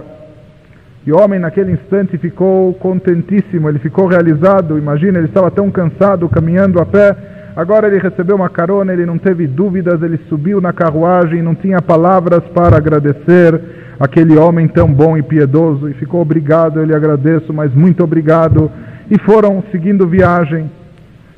[1.07, 4.77] E o homem naquele instante ficou contentíssimo, ele ficou realizado.
[4.77, 7.15] Imagina, ele estava tão cansado caminhando a pé
[7.59, 11.81] Agora ele recebeu uma carona, ele não teve dúvidas, ele subiu na carruagem, não tinha
[11.81, 13.61] palavras para agradecer
[13.99, 18.71] aquele homem tão bom e piedoso e ficou obrigado, eu lhe agradeço, mas muito obrigado.
[19.11, 20.71] E foram seguindo viagem.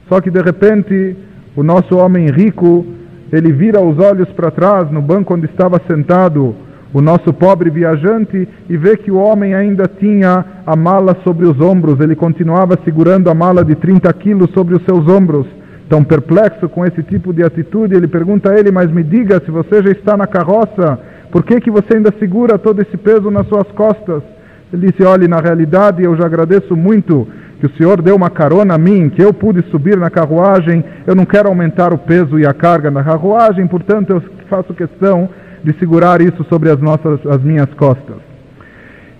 [0.07, 1.17] Só que de repente,
[1.55, 2.85] o nosso homem rico,
[3.33, 6.55] ele vira os olhos para trás no banco onde estava sentado
[6.93, 11.59] o nosso pobre viajante e vê que o homem ainda tinha a mala sobre os
[11.59, 15.60] ombros, ele continuava segurando a mala de 30 quilos sobre os seus ombros.
[15.91, 19.51] Tão perplexo com esse tipo de atitude, ele pergunta a ele: Mas me diga, se
[19.51, 20.97] você já está na carroça,
[21.29, 24.23] por que, que você ainda segura todo esse peso nas suas costas?
[24.71, 27.27] Ele disse: Olhe, na realidade eu já agradeço muito
[27.59, 30.81] que o Senhor deu uma carona a mim, que eu pude subir na carruagem.
[31.05, 35.27] Eu não quero aumentar o peso e a carga na carruagem, portanto eu faço questão
[35.61, 38.15] de segurar isso sobre as, nossas, as minhas costas.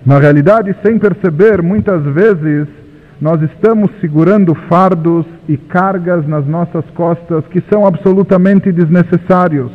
[0.06, 2.66] Na realidade, sem perceber, muitas vezes
[3.22, 9.70] nós estamos segurando fardos e cargas nas nossas costas que são absolutamente desnecessários.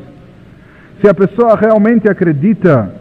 [1.01, 2.91] Se a pessoa realmente acredita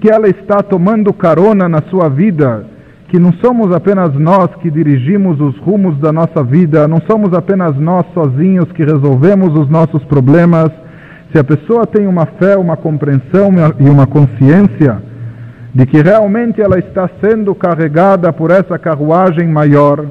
[0.00, 2.66] que ela está tomando carona na sua vida,
[3.06, 7.76] que não somos apenas nós que dirigimos os rumos da nossa vida, não somos apenas
[7.76, 10.72] nós sozinhos que resolvemos os nossos problemas,
[11.30, 15.09] se a pessoa tem uma fé, uma compreensão e uma consciência
[15.74, 20.04] de que realmente ela está sendo carregada por essa carruagem maior,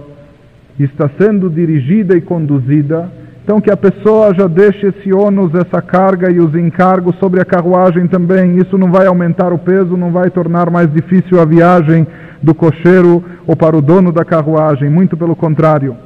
[0.79, 3.11] está sendo dirigida e conduzida,
[3.43, 7.45] então que a pessoa já deixe esse ônus, essa carga e os encargos sobre a
[7.45, 8.57] carruagem também.
[8.57, 12.05] Isso não vai aumentar o peso, não vai tornar mais difícil a viagem
[12.43, 15.97] do cocheiro ou para o dono da carruagem, muito pelo contrário.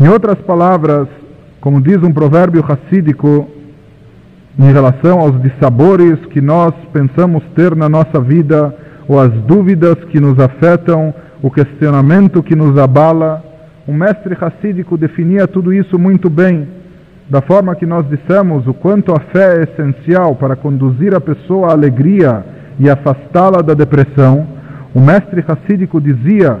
[0.00, 1.08] Em outras palavras,
[1.60, 3.48] como diz um provérbio racídico,
[4.58, 8.74] em relação aos dissabores que nós pensamos ter na nossa vida,
[9.08, 13.42] ou as dúvidas que nos afetam, o questionamento que nos abala.
[13.86, 16.68] O mestre racídico definia tudo isso muito bem,
[17.28, 21.68] da forma que nós dissemos o quanto a fé é essencial para conduzir a pessoa
[21.68, 22.44] à alegria
[22.78, 24.46] e afastá-la da depressão.
[24.94, 26.58] O mestre racídico dizia: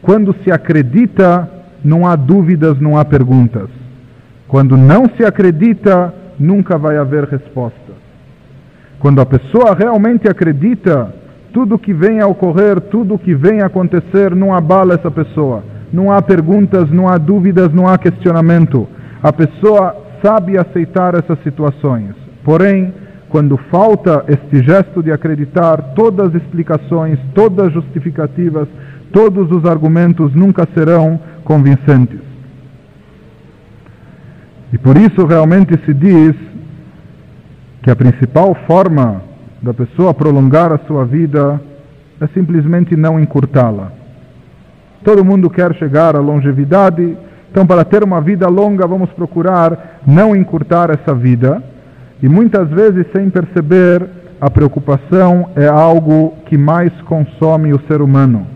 [0.00, 1.48] quando se acredita,
[1.84, 3.68] não há dúvidas, não há perguntas.
[4.46, 7.92] Quando não se acredita, nunca vai haver resposta.
[8.98, 11.12] Quando a pessoa realmente acredita,
[11.52, 15.62] tudo que vem a ocorrer, tudo que vem a acontecer, não abala essa pessoa.
[15.92, 18.88] Não há perguntas, não há dúvidas, não há questionamento.
[19.22, 22.14] A pessoa sabe aceitar essas situações.
[22.44, 22.94] Porém,
[23.28, 28.68] quando falta este gesto de acreditar, todas as explicações, todas as justificativas,
[29.12, 32.31] todos os argumentos nunca serão convincentes.
[34.72, 36.34] E por isso realmente se diz
[37.82, 39.22] que a principal forma
[39.60, 41.60] da pessoa prolongar a sua vida
[42.20, 43.92] é simplesmente não encurtá-la.
[45.04, 47.16] Todo mundo quer chegar à longevidade,
[47.50, 51.62] então para ter uma vida longa vamos procurar não encurtar essa vida.
[52.22, 54.08] E muitas vezes, sem perceber,
[54.40, 58.46] a preocupação é algo que mais consome o ser humano.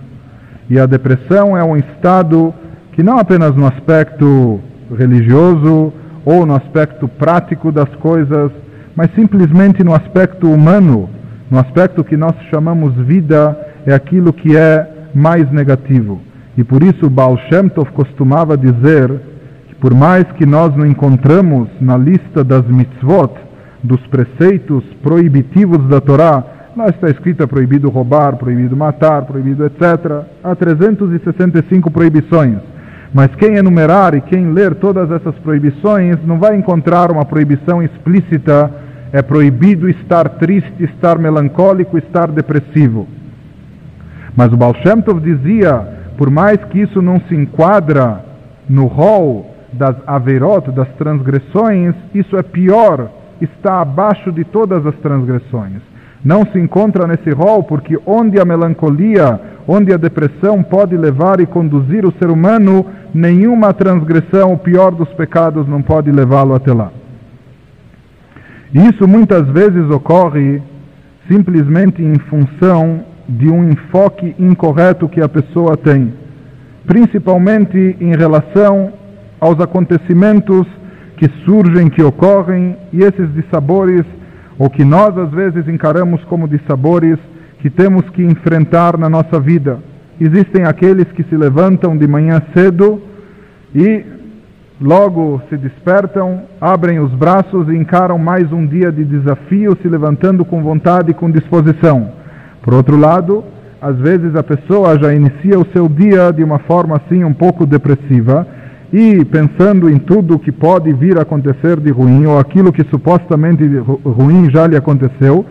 [0.70, 2.54] E a depressão é um estado
[2.92, 4.60] que não apenas no aspecto
[4.96, 5.92] religioso
[6.26, 8.50] ou no aspecto prático das coisas,
[8.96, 11.08] mas simplesmente no aspecto humano,
[11.48, 13.56] no aspecto que nós chamamos vida,
[13.86, 16.20] é aquilo que é mais negativo.
[16.58, 19.08] E por isso Baal Shem Tov costumava dizer
[19.68, 23.32] que por mais que nós não encontramos na lista das mitzvot,
[23.84, 26.42] dos preceitos proibitivos da Torá,
[26.76, 30.24] lá está escrito é proibido roubar, proibido matar, proibido etc.
[30.42, 32.58] Há 365 proibições.
[33.16, 38.70] Mas quem enumerar e quem ler todas essas proibições não vai encontrar uma proibição explícita.
[39.10, 43.08] É proibido estar triste, estar melancólico, estar depressivo.
[44.36, 48.22] Mas o Baal Shem Tov dizia por mais que isso não se enquadra
[48.68, 53.08] no rol das averot, das transgressões, isso é pior,
[53.40, 55.80] está abaixo de todas as transgressões.
[56.26, 61.46] Não se encontra nesse rol porque onde a melancolia, onde a depressão pode levar e
[61.46, 66.90] conduzir o ser humano, nenhuma transgressão, o pior dos pecados, não pode levá-lo até lá.
[68.74, 70.60] Isso muitas vezes ocorre
[71.30, 76.12] simplesmente em função de um enfoque incorreto que a pessoa tem,
[76.88, 78.92] principalmente em relação
[79.38, 80.66] aos acontecimentos
[81.16, 84.04] que surgem, que ocorrem, e esses dissabores,
[84.58, 87.18] ou que nós às vezes encaramos como dissabores,
[87.60, 89.78] que temos que enfrentar na nossa vida.
[90.20, 93.00] Existem aqueles que se levantam de manhã cedo
[93.74, 94.04] e
[94.80, 100.44] logo se despertam, abrem os braços e encaram mais um dia de desafio, se levantando
[100.44, 102.12] com vontade e com disposição.
[102.62, 103.44] Por outro lado,
[103.80, 107.66] às vezes a pessoa já inicia o seu dia de uma forma assim um pouco
[107.66, 108.46] depressiva
[108.92, 113.64] e pensando em tudo que pode vir a acontecer de ruim ou aquilo que supostamente
[114.04, 115.44] ruim já lhe aconteceu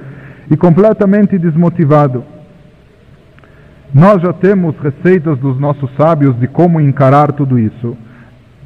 [0.49, 2.23] e completamente desmotivado.
[3.93, 7.95] Nós já temos receitas dos nossos sábios de como encarar tudo isso.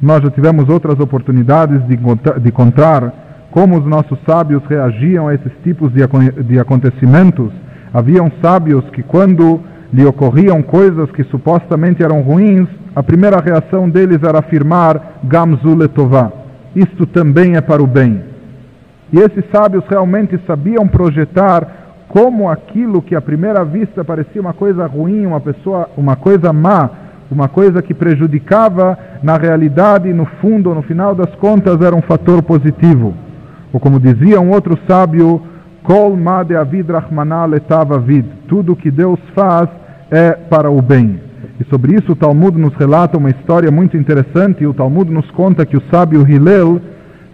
[0.00, 1.98] Nós já tivemos outras oportunidades de,
[2.40, 6.00] de contar como os nossos sábios reagiam a esses tipos de,
[6.44, 7.52] de acontecimentos
[7.92, 9.60] Haviam sábios que, quando
[9.92, 16.30] lhe ocorriam coisas que supostamente eram ruins, a primeira reação deles era afirmar Gamzu letová.
[16.74, 18.22] Isto também é para o bem.
[19.12, 24.86] E esses sábios realmente sabiam projetar como aquilo que à primeira vista parecia uma coisa
[24.86, 26.90] ruim, uma pessoa, uma coisa má,
[27.30, 32.42] uma coisa que prejudicava, na realidade, no fundo, no final das contas, era um fator
[32.42, 33.14] positivo.
[33.72, 35.40] Ou como dizia um outro sábio,
[35.82, 38.26] Kol made avid rahmaná letava vid.
[38.48, 39.68] Tudo que Deus faz
[40.10, 41.20] é para o bem.
[41.58, 44.66] E sobre isso o Talmud nos relata uma história muito interessante.
[44.66, 46.80] O Talmud nos conta que o sábio Hillel,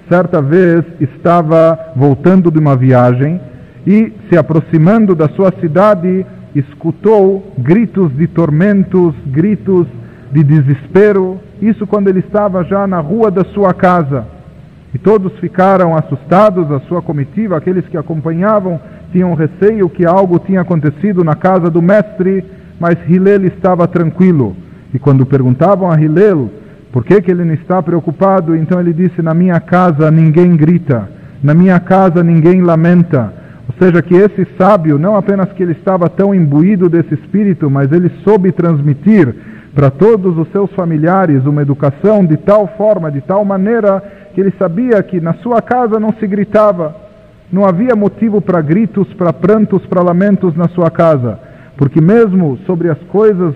[0.09, 3.41] certa vez, estava voltando de uma viagem
[3.87, 9.87] e, se aproximando da sua cidade, escutou gritos de tormentos, gritos
[10.33, 11.39] de desespero.
[11.61, 14.36] Isso quando ele estava já na rua da sua casa.
[14.97, 18.81] E todos ficaram assustados, a sua comitiva, aqueles que acompanhavam,
[19.13, 22.43] tinham receio que algo tinha acontecido na casa do mestre,
[22.81, 24.57] mas Hillel estava tranquilo.
[24.95, 26.49] E quando perguntavam a Hillel
[26.91, 31.11] por que, que ele não está preocupado, então ele disse: Na minha casa ninguém grita,
[31.43, 33.35] na minha casa ninguém lamenta.
[33.69, 37.93] Ou seja, que esse sábio, não apenas que ele estava tão imbuído desse espírito, mas
[37.93, 39.35] ele soube transmitir
[39.77, 44.03] para todos os seus familiares uma educação de tal forma, de tal maneira,
[44.35, 46.97] que ele sabia que na sua casa não se gritava,
[47.53, 51.39] não havia motivo para gritos, para prantos, para lamentos na sua casa,
[51.77, 53.55] porque mesmo sobre as coisas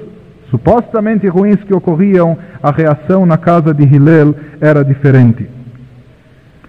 [0.50, 5.48] supostamente ruins que ocorriam, a reação na casa de Hillel era diferente.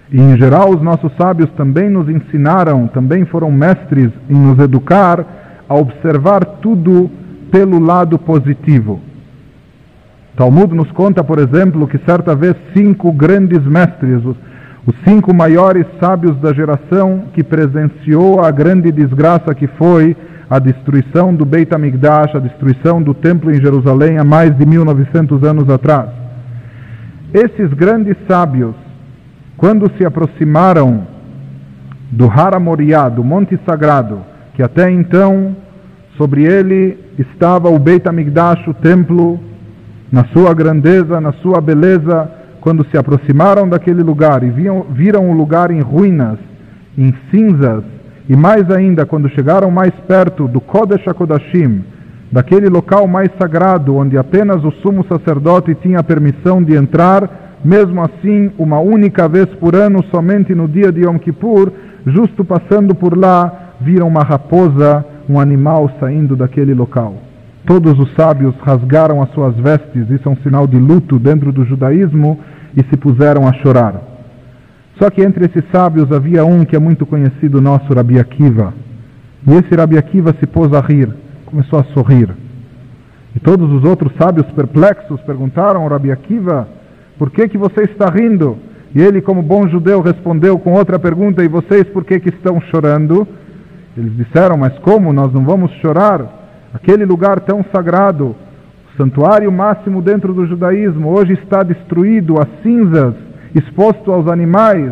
[0.09, 5.25] E em geral os nossos sábios também nos ensinaram, também foram mestres em nos educar
[5.67, 7.11] a observar tudo
[7.51, 9.11] pelo lado positivo.
[10.36, 14.38] Talmud nos conta, por exemplo, que certa vez cinco grandes mestres, os,
[15.05, 20.15] cinco maiores sábios da geração que presenciou a grande desgraça que foi
[20.49, 25.43] a destruição do Beit HaMikdash, a destruição do templo em Jerusalém há mais de 1900
[25.43, 26.09] anos atrás.
[27.34, 28.75] Esses grandes sábios,
[29.55, 31.07] quando se aproximaram
[32.11, 34.21] do Hara Moriá, do Monte Sagrado,
[34.53, 35.55] que até então
[36.17, 39.39] sobre ele estava o Beit HaMikdash, o templo
[40.12, 45.34] na sua grandeza, na sua beleza, quando se aproximaram daquele lugar e viam, viram o
[45.34, 46.38] lugar em ruínas,
[46.97, 47.84] em cinzas,
[48.30, 51.84] e mais ainda, quando chegaram mais perto do Kodesh HaKodashim,
[52.32, 58.51] daquele local mais sagrado, onde apenas o sumo sacerdote tinha permissão de entrar, mesmo assim,
[58.57, 61.72] uma única vez por ano, somente no dia de Yom Kippur,
[62.05, 67.30] justo passando por lá, viram uma raposa, um animal saindo daquele local.
[67.72, 71.63] Todos os sábios rasgaram as suas vestes, isso é um sinal de luto dentro do
[71.63, 72.38] judaísmo,
[72.76, 73.95] e se puseram a chorar.
[74.99, 78.74] Só que entre esses sábios havia um que é muito conhecido nosso, Rabi Akiva.
[79.47, 81.15] E esse Rabi Akiva se pôs a rir,
[81.45, 82.36] começou a sorrir.
[83.34, 86.67] E todos os outros sábios perplexos perguntaram ao Rabi Akiva,
[87.17, 88.57] por que que você está rindo?
[88.93, 92.59] E ele, como bom judeu, respondeu com outra pergunta, e vocês por que que estão
[92.69, 93.26] chorando?
[93.95, 96.40] Eles disseram, mas como nós não vamos chorar?
[96.74, 98.36] Aquele lugar tão sagrado,
[98.93, 103.13] o santuário máximo dentro do judaísmo, hoje está destruído, as cinzas,
[103.53, 104.91] exposto aos animais.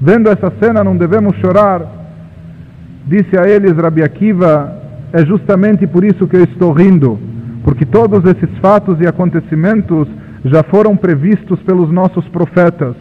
[0.00, 1.82] Vendo essa cena, não devemos chorar.
[3.06, 4.74] Disse a eles Rabi Akiva,
[5.12, 7.18] é justamente por isso que eu estou rindo,
[7.64, 10.08] porque todos esses fatos e acontecimentos
[10.44, 12.94] já foram previstos pelos nossos profetas.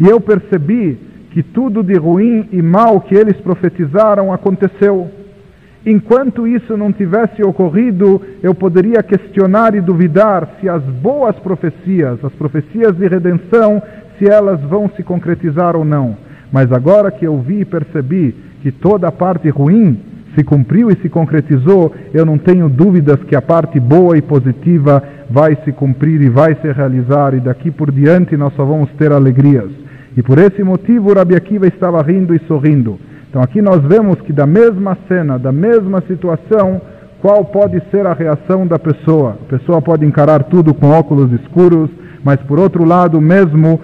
[0.00, 0.98] E eu percebi
[1.32, 5.10] que tudo de ruim e mal que eles profetizaram aconteceu.
[5.90, 12.32] Enquanto isso não tivesse ocorrido, eu poderia questionar e duvidar se as boas profecias, as
[12.34, 13.82] profecias de redenção,
[14.18, 16.14] se elas vão se concretizar ou não.
[16.52, 19.98] Mas agora que eu vi e percebi que toda a parte ruim
[20.34, 25.02] se cumpriu e se concretizou, eu não tenho dúvidas que a parte boa e positiva
[25.30, 29.10] vai se cumprir e vai se realizar, e daqui por diante nós só vamos ter
[29.10, 29.70] alegrias.
[30.14, 32.98] E por esse motivo Rabi Akiva estava rindo e sorrindo.
[33.28, 36.80] Então aqui nós vemos que da mesma cena, da mesma situação,
[37.20, 39.36] qual pode ser a reação da pessoa?
[39.42, 41.90] A pessoa pode encarar tudo com óculos escuros,
[42.24, 43.80] mas por outro lado, mesmo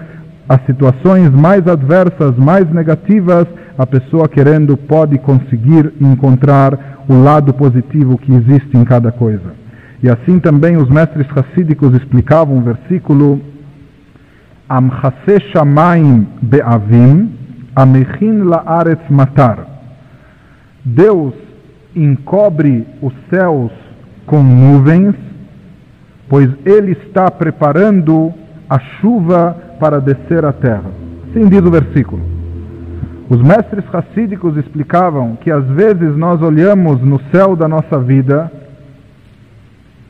[0.47, 3.45] as situações mais adversas, mais negativas,
[3.77, 9.53] a pessoa querendo pode conseguir encontrar o lado positivo que existe em cada coisa.
[10.01, 13.41] E assim também os mestres racídicos explicavam o versículo
[14.69, 17.44] Amchase Shamaim Be'avim
[17.75, 19.65] Amechin La'aretz Matar.
[20.83, 21.33] Deus
[21.95, 23.71] encobre os céus
[24.25, 25.15] com nuvens,
[26.29, 28.33] pois Ele está preparando
[28.69, 30.89] a chuva para descer à terra.
[31.29, 32.21] Assim diz o versículo.
[33.29, 38.51] Os mestres racídicos explicavam que às vezes nós olhamos no céu da nossa vida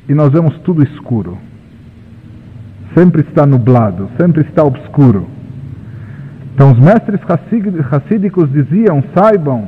[0.08, 1.38] e nós vemos tudo escuro.
[2.94, 5.35] Sempre está nublado, sempre está obscuro.
[6.56, 7.20] Então os mestres
[7.90, 9.66] racídicos diziam, saibam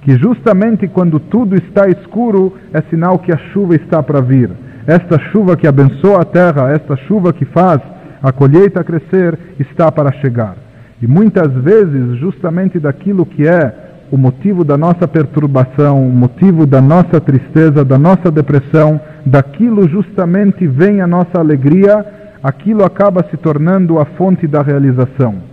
[0.00, 4.50] que justamente quando tudo está escuro é sinal que a chuva está para vir.
[4.86, 7.82] Esta chuva que abençoa a terra, esta chuva que faz
[8.22, 10.56] a colheita crescer está para chegar.
[11.02, 13.74] E muitas vezes, justamente daquilo que é
[14.10, 20.66] o motivo da nossa perturbação, o motivo da nossa tristeza, da nossa depressão, daquilo justamente
[20.66, 22.02] vem a nossa alegria,
[22.42, 25.49] aquilo acaba se tornando a fonte da realização.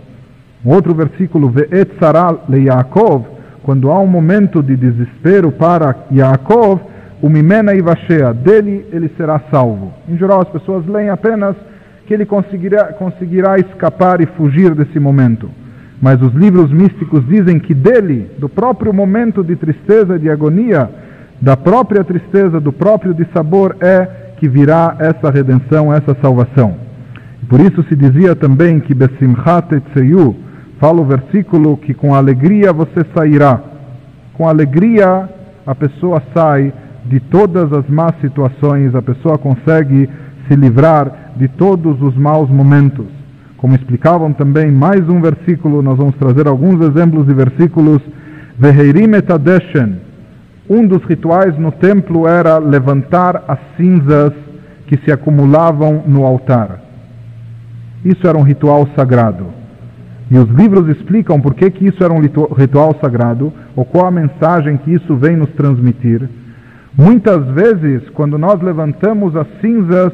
[0.64, 1.90] Um outro versículo, Ve'et
[2.48, 3.24] le Yaakov,
[3.62, 6.80] quando há um momento de desespero para Yaakov,
[7.20, 9.92] o Mimena Ivashea, dele ele será salvo.
[10.08, 11.54] Em geral, as pessoas leem apenas
[12.06, 15.50] que ele conseguirá, conseguirá escapar e fugir desse momento.
[16.00, 20.88] Mas os livros místicos dizem que dele, do próprio momento de tristeza e de agonia,
[21.40, 26.76] da própria tristeza, do próprio dissabor, é que virá essa redenção, essa salvação.
[27.48, 30.36] Por isso se dizia também que Besimchat Etzeyu,
[30.80, 33.60] fala o versículo que com alegria você sairá.
[34.34, 35.28] Com alegria
[35.66, 36.72] a pessoa sai
[37.04, 40.08] de todas as más situações, a pessoa consegue
[40.46, 43.06] se livrar de todos os maus momentos.
[43.56, 48.00] Como explicavam também mais um versículo, nós vamos trazer alguns exemplos de versículos.
[50.70, 54.32] Um dos rituais no templo era levantar as cinzas
[54.86, 56.80] que se acumulavam no altar.
[58.04, 59.57] Isso era um ritual sagrado.
[60.30, 64.10] E os livros explicam por que, que isso era um ritual sagrado, ou qual a
[64.10, 66.28] mensagem que isso vem nos transmitir.
[66.96, 70.12] Muitas vezes, quando nós levantamos as cinzas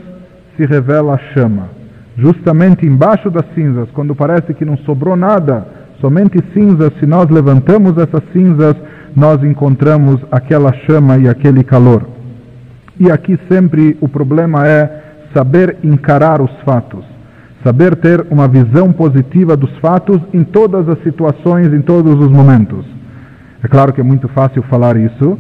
[0.57, 1.69] se revela a chama.
[2.17, 5.67] Justamente embaixo das cinzas, quando parece que não sobrou nada,
[6.01, 8.77] somente cinzas, se nós levantamos essas cinzas,
[9.17, 12.07] nós encontramos aquela chama e aquele calor.
[12.99, 15.03] E aqui sempre o problema é
[15.35, 17.05] saber encarar os fatos,
[17.65, 22.85] saber ter uma visão positiva dos fatos em todas as situações, em todos os momentos.
[23.63, 25.39] É claro que é muito fácil falar isso,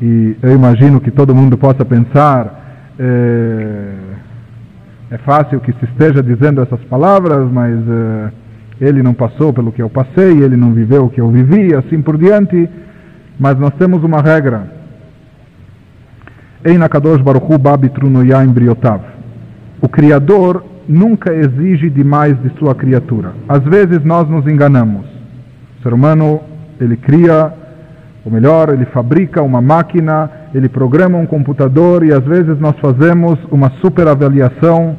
[0.00, 2.94] e eu imagino que todo mundo possa pensar.
[2.98, 4.08] Eh,
[5.10, 8.30] é fácil que se esteja dizendo essas palavras, mas uh,
[8.78, 12.02] ele não passou pelo que eu passei, ele não viveu o que eu vivi, assim
[12.02, 12.68] por diante.
[13.40, 14.70] Mas nós temos uma regra.
[16.62, 19.00] Einakadosh Baruchu Babitrunoya Embriotav.
[19.80, 23.32] O Criador nunca exige demais de sua criatura.
[23.48, 25.04] Às vezes nós nos enganamos.
[25.78, 26.40] O ser humano,
[26.80, 27.52] ele cria,
[28.24, 33.38] ou melhor, ele fabrica uma máquina, ele programa um computador e às vezes nós fazemos
[33.50, 34.96] uma superavaliação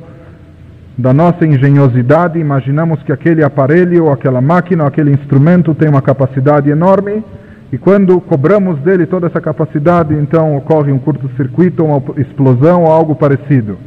[0.97, 7.23] da nossa engenhosidade, imaginamos que aquele aparelho, aquela máquina, aquele instrumento tem uma capacidade enorme,
[7.71, 13.15] e quando cobramos dele toda essa capacidade, então ocorre um curto-circuito, uma explosão ou algo
[13.15, 13.77] parecido.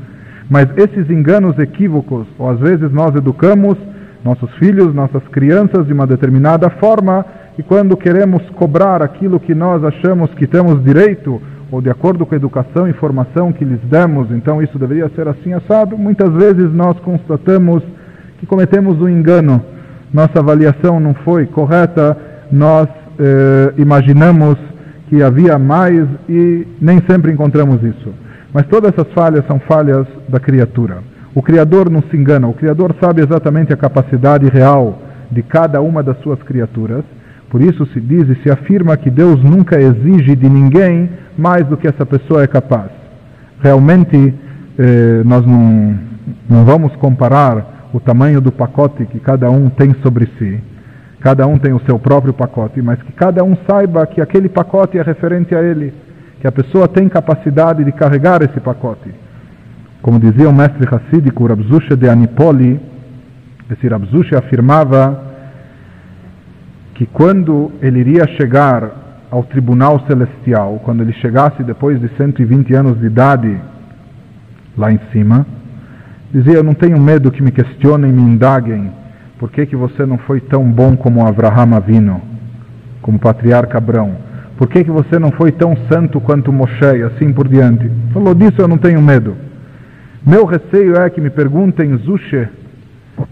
[0.52, 3.74] Mas esses enganos equívocos, ou às vezes nós educamos
[4.22, 7.24] nossos filhos, nossas crianças de uma determinada forma,
[7.58, 11.40] e quando queremos cobrar aquilo que nós achamos que temos direito,
[11.70, 15.26] ou de acordo com a educação e formação que lhes demos, então isso deveria ser
[15.26, 17.82] assim assado, muitas vezes nós constatamos
[18.38, 19.58] que cometemos um engano,
[20.12, 22.14] nossa avaliação não foi correta,
[22.52, 24.58] nós eh, imaginamos
[25.08, 28.12] que havia mais e nem sempre encontramos isso.
[28.52, 30.98] Mas todas essas falhas são falhas da criatura.
[31.34, 34.98] O Criador não se engana, o Criador sabe exatamente a capacidade real
[35.30, 37.04] de cada uma das suas criaturas.
[37.50, 41.76] Por isso se diz e se afirma que Deus nunca exige de ninguém mais do
[41.76, 42.90] que essa pessoa é capaz.
[43.60, 44.34] Realmente,
[44.78, 45.98] eh, nós não,
[46.48, 50.60] não vamos comparar o tamanho do pacote que cada um tem sobre si.
[51.20, 54.98] Cada um tem o seu próprio pacote, mas que cada um saiba que aquele pacote
[54.98, 55.94] é referente a ele,
[56.42, 59.14] que a pessoa tem capacidade de carregar esse pacote.
[60.02, 62.80] Como dizia o mestre Hassidico, Rabzusha de Anipoli,
[63.70, 65.22] esse Rabzusha afirmava
[66.96, 72.98] que quando ele iria chegar ao tribunal celestial, quando ele chegasse depois de 120 anos
[72.98, 73.60] de idade
[74.76, 75.46] lá em cima,
[76.34, 78.90] dizia: Eu não tenho medo que me questionem, me indaguem,
[79.38, 82.20] por que, que você não foi tão bom como Avraham Avino,
[83.00, 84.31] como patriarca Abrão?
[84.62, 87.90] Por que, que você não foi tão santo quanto Moshe, assim por diante?
[88.12, 89.34] Falou disso, eu não tenho medo.
[90.24, 92.48] Meu receio é que me perguntem, Zushe,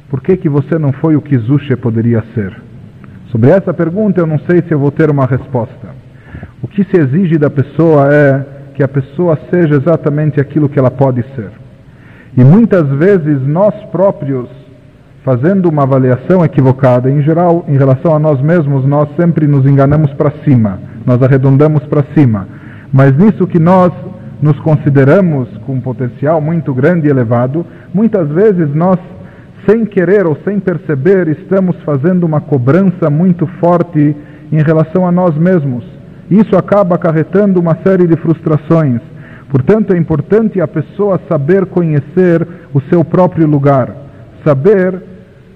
[0.08, 2.60] por que, que você não foi o que Zushe poderia ser?
[3.30, 5.90] Sobre essa pergunta eu não sei se eu vou ter uma resposta.
[6.60, 10.90] O que se exige da pessoa é que a pessoa seja exatamente aquilo que ela
[10.90, 11.52] pode ser.
[12.36, 14.48] E muitas vezes nós próprios,
[15.24, 20.12] fazendo uma avaliação equivocada, em geral, em relação a nós mesmos, nós sempre nos enganamos
[20.14, 22.46] para cima, nós arredondamos para cima.
[22.92, 23.92] Mas nisso que nós
[24.42, 28.98] nos consideramos com um potencial muito grande e elevado, muitas vezes nós,
[29.68, 34.16] sem querer ou sem perceber, estamos fazendo uma cobrança muito forte
[34.50, 35.84] em relação a nós mesmos.
[36.30, 39.00] Isso acaba acarretando uma série de frustrações.
[39.50, 43.92] Portanto, é importante a pessoa saber conhecer o seu próprio lugar,
[44.44, 45.02] saber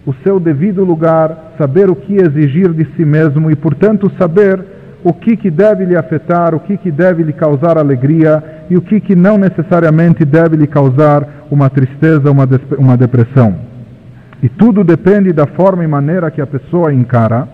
[0.05, 4.64] o seu devido lugar, saber o que exigir de si mesmo e, portanto, saber
[5.05, 8.80] o que, que deve lhe afetar, o que, que deve lhe causar alegria e o
[8.80, 12.48] que, que não necessariamente deve lhe causar uma tristeza, uma,
[12.78, 13.55] uma depressão.
[14.42, 17.46] E tudo depende da forma e maneira que a pessoa encara.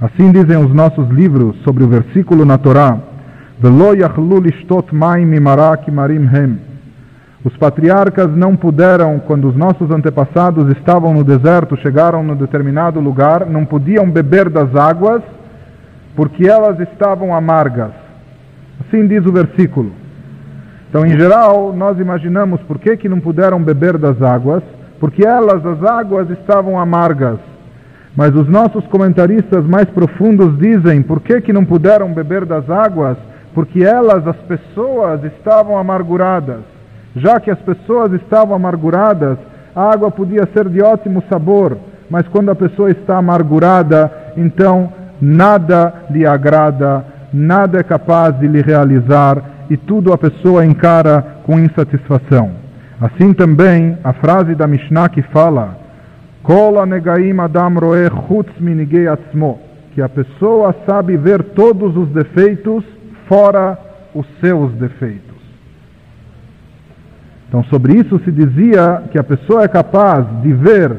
[0.00, 2.98] Assim dizem os nossos livros sobre o versículo na Torá:
[7.44, 13.44] Os patriarcas não puderam, quando os nossos antepassados estavam no deserto, chegaram num determinado lugar,
[13.44, 15.22] não podiam beber das águas
[16.18, 17.92] porque elas estavam amargas.
[18.80, 19.92] Assim diz o versículo.
[20.90, 24.64] Então, em geral, nós imaginamos por que, que não puderam beber das águas,
[24.98, 27.38] porque elas, as águas, estavam amargas.
[28.16, 33.16] Mas os nossos comentaristas mais profundos dizem por que, que não puderam beber das águas,
[33.54, 36.62] porque elas, as pessoas, estavam amarguradas.
[37.14, 39.38] Já que as pessoas estavam amarguradas,
[39.72, 41.78] a água podia ser de ótimo sabor,
[42.10, 48.62] mas quando a pessoa está amargurada, então nada lhe agrada, nada é capaz de lhe
[48.62, 52.50] realizar e tudo a pessoa encara com insatisfação.
[53.00, 55.76] Assim também a frase da Mishnah que fala
[57.42, 57.78] adam
[59.94, 62.84] que a pessoa sabe ver todos os defeitos
[63.28, 63.78] fora
[64.14, 65.28] os seus defeitos.
[67.48, 70.96] Então, sobre isso se dizia que a pessoa é capaz de ver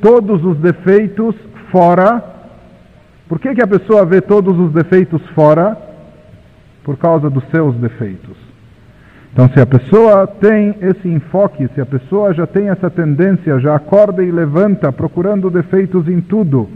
[0.00, 1.34] todos os defeitos
[1.70, 2.37] fora
[3.28, 5.76] por que, que a pessoa vê todos os defeitos fora?
[6.82, 8.36] Por causa dos seus defeitos.
[9.32, 13.76] Então, se a pessoa tem esse enfoque, se a pessoa já tem essa tendência, já
[13.76, 16.68] acorda e levanta procurando defeitos em tudo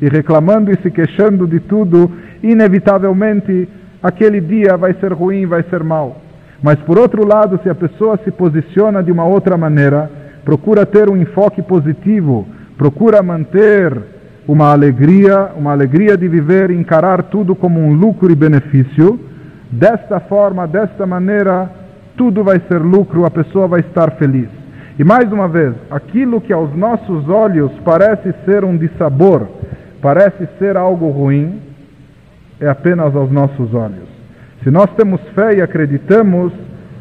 [0.00, 2.10] e reclamando e se queixando de tudo,
[2.42, 3.68] inevitavelmente
[4.02, 6.22] aquele dia vai ser ruim, vai ser mal.
[6.62, 10.10] Mas por outro lado, se a pessoa se posiciona de uma outra maneira,
[10.44, 12.48] procura ter um enfoque positivo,
[12.78, 19.18] procura manter uma alegria, uma alegria de viver, encarar tudo como um lucro e benefício.
[19.70, 21.70] Desta forma, desta maneira,
[22.16, 24.48] tudo vai ser lucro, a pessoa vai estar feliz.
[24.98, 29.46] E mais uma vez, aquilo que aos nossos olhos parece ser um dissabor,
[30.02, 31.60] parece ser algo ruim,
[32.60, 34.08] é apenas aos nossos olhos.
[34.62, 36.52] Se nós temos fé e acreditamos,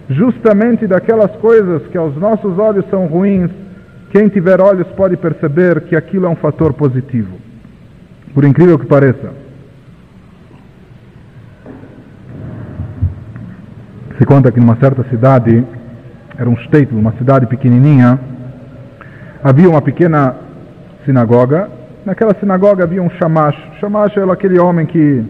[0.10, 3.52] justamente daquelas coisas que aos nossos olhos são ruins,
[4.12, 7.38] Quem tiver olhos pode perceber que aquilo é um fator positivo.
[8.34, 9.32] Por incrível que pareça.
[14.18, 15.64] Se conta que numa certa cidade,
[16.38, 18.20] era um state, uma cidade pequenininha,
[19.44, 20.36] havia uma pequena
[21.06, 21.70] sinagoga.
[22.06, 23.58] Naquela sinagoga havia um shamash.
[23.80, 25.24] Shamash era aquele homem que,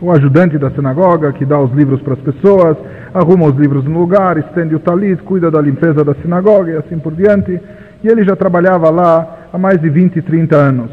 [0.00, 2.76] o ajudante da sinagoga, que dá os livros para as pessoas,
[3.14, 6.98] arruma os livros no lugar, estende o talit, cuida da limpeza da sinagoga e assim
[6.98, 7.58] por diante.
[8.06, 10.92] E ele já trabalhava lá há mais de 20, 30 anos.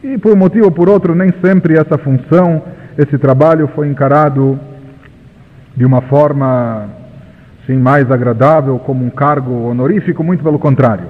[0.00, 2.62] E por um motivo ou por outro, nem sempre essa função,
[2.96, 4.56] esse trabalho foi encarado
[5.76, 6.88] de uma forma
[7.66, 11.08] sim, mais agradável, como um cargo honorífico, muito pelo contrário.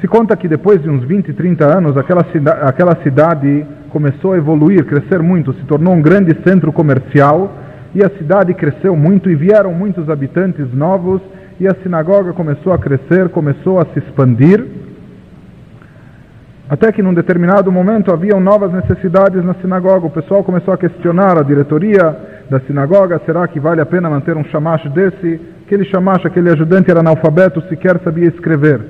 [0.00, 4.36] Se conta que depois de uns 20, 30 anos, aquela, cida aquela cidade começou a
[4.36, 7.52] evoluir, crescer muito, se tornou um grande centro comercial
[7.92, 11.20] e a cidade cresceu muito e vieram muitos habitantes novos
[11.58, 14.64] e a sinagoga começou a crescer, começou a se expandir,
[16.68, 20.06] até que num determinado momento haviam novas necessidades na sinagoga.
[20.06, 22.16] O pessoal começou a questionar a diretoria
[22.50, 25.40] da sinagoga: será que vale a pena manter um chamacho desse?
[25.64, 28.80] Aquele chamacho, aquele ajudante era analfabeto, sequer sabia escrever.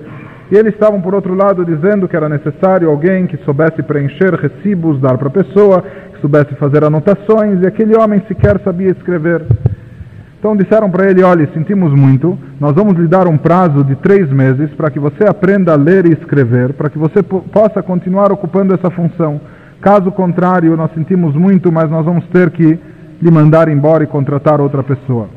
[0.50, 5.00] E eles estavam, por outro lado, dizendo que era necessário alguém que soubesse preencher recibos,
[5.00, 5.82] dar para a pessoa,
[6.14, 9.42] que soubesse fazer anotações, e aquele homem sequer sabia escrever.
[10.38, 14.30] Então disseram para ele: olhe, sentimos muito, nós vamos lhe dar um prazo de três
[14.30, 18.74] meses para que você aprenda a ler e escrever, para que você possa continuar ocupando
[18.74, 19.40] essa função.
[19.80, 22.78] Caso contrário, nós sentimos muito, mas nós vamos ter que
[23.20, 25.28] lhe mandar embora e contratar outra pessoa.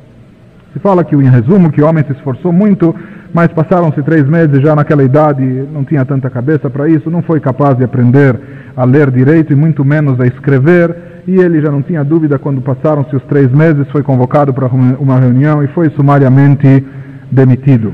[0.73, 2.95] Se fala que, em resumo, que o homem se esforçou muito,
[3.33, 5.43] mas passaram-se três meses, já naquela idade
[5.73, 8.39] não tinha tanta cabeça para isso, não foi capaz de aprender
[8.75, 12.59] a ler direito e muito menos a escrever, e ele já não tinha dúvida quando
[12.59, 16.83] passaram-se os três meses, foi convocado para uma reunião e foi sumariamente
[17.31, 17.93] demitido.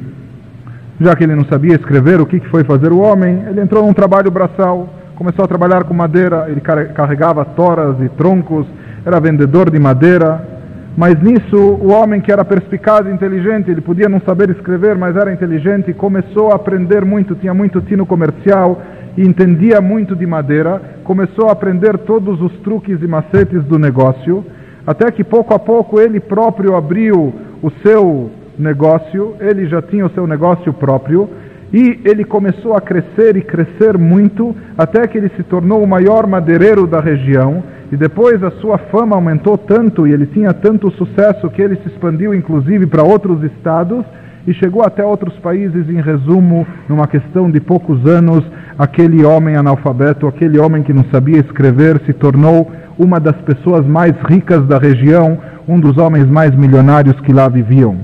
[1.01, 3.43] Já que ele não sabia escrever, o que foi fazer o homem?
[3.49, 8.65] Ele entrou num trabalho braçal, começou a trabalhar com madeira, ele carregava toras e troncos,
[9.05, 10.41] era vendedor de madeira,
[10.95, 15.17] mas nisso o homem que era perspicaz e inteligente, ele podia não saber escrever, mas
[15.17, 18.81] era inteligente, começou a aprender muito, tinha muito tino comercial
[19.18, 24.45] e entendia muito de madeira, começou a aprender todos os truques e macetes do negócio,
[24.86, 30.11] até que pouco a pouco ele próprio abriu o seu negócio, ele já tinha o
[30.11, 31.30] seu negócio próprio,
[31.74, 36.28] e ele começou a crescer e crescer muito, até que ele se tornou o maior
[36.28, 41.49] madeireiro da região, e depois a sua fama aumentou tanto e ele tinha tanto sucesso
[41.49, 44.03] que ele se expandiu inclusive para outros estados
[44.47, 45.89] e chegou até outros países.
[45.89, 48.43] Em resumo, numa questão de poucos anos,
[48.77, 54.13] aquele homem analfabeto, aquele homem que não sabia escrever, se tornou uma das pessoas mais
[54.27, 55.37] ricas da região,
[55.67, 57.97] um dos homens mais milionários que lá viviam.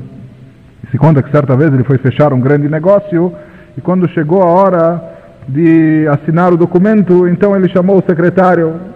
[0.84, 3.34] E se conta que certa vez ele foi fechar um grande negócio
[3.78, 5.02] e quando chegou a hora
[5.48, 8.92] de assinar o documento, então ele chamou o secretário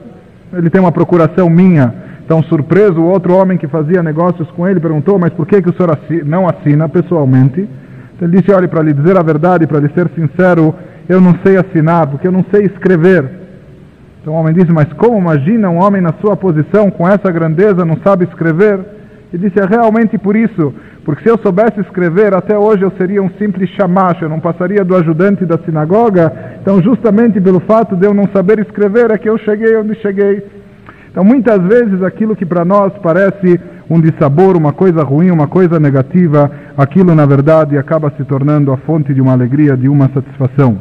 [0.53, 1.93] ele tem uma procuração minha.
[2.26, 5.69] Então, surpreso, o outro homem que fazia negócios com ele perguntou: Mas por que, que
[5.69, 7.69] o senhor não assina pessoalmente?
[8.15, 10.73] Então, ele disse: Olha, para lhe dizer a verdade, para lhe ser sincero,
[11.07, 13.30] eu não sei assinar, porque eu não sei escrever.
[14.26, 17.86] Então o homem disse: Mas como imagina um homem na sua posição, com essa grandeza,
[17.86, 18.80] não sabe escrever?
[19.32, 20.73] Ele disse: É realmente por isso,
[21.03, 24.84] porque se eu soubesse escrever, até hoje eu seria um simples chamacho, eu não passaria
[24.84, 26.34] do ajudante da sinagoga.
[26.60, 30.43] Então, justamente pelo fato de eu não saber escrever, é que eu cheguei onde cheguei.
[31.15, 33.57] Então, muitas vezes, aquilo que para nós parece
[33.89, 38.75] um dissabor, uma coisa ruim, uma coisa negativa, aquilo na verdade acaba se tornando a
[38.75, 40.77] fonte de uma alegria, de uma satisfação.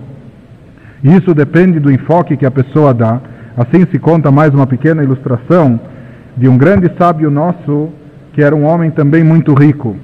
[1.04, 3.20] E isso depende do enfoque que a pessoa dá.
[3.56, 5.78] Assim se conta mais uma pequena ilustração
[6.36, 7.90] de um grande sábio nosso,
[8.32, 9.94] que era um homem também muito rico.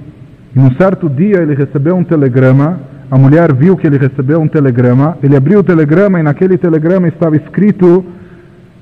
[0.55, 2.79] E num certo dia ele recebeu um telegrama,
[3.11, 7.09] a mulher viu que ele recebeu um telegrama, ele abriu o telegrama e naquele telegrama
[7.09, 8.05] estava escrito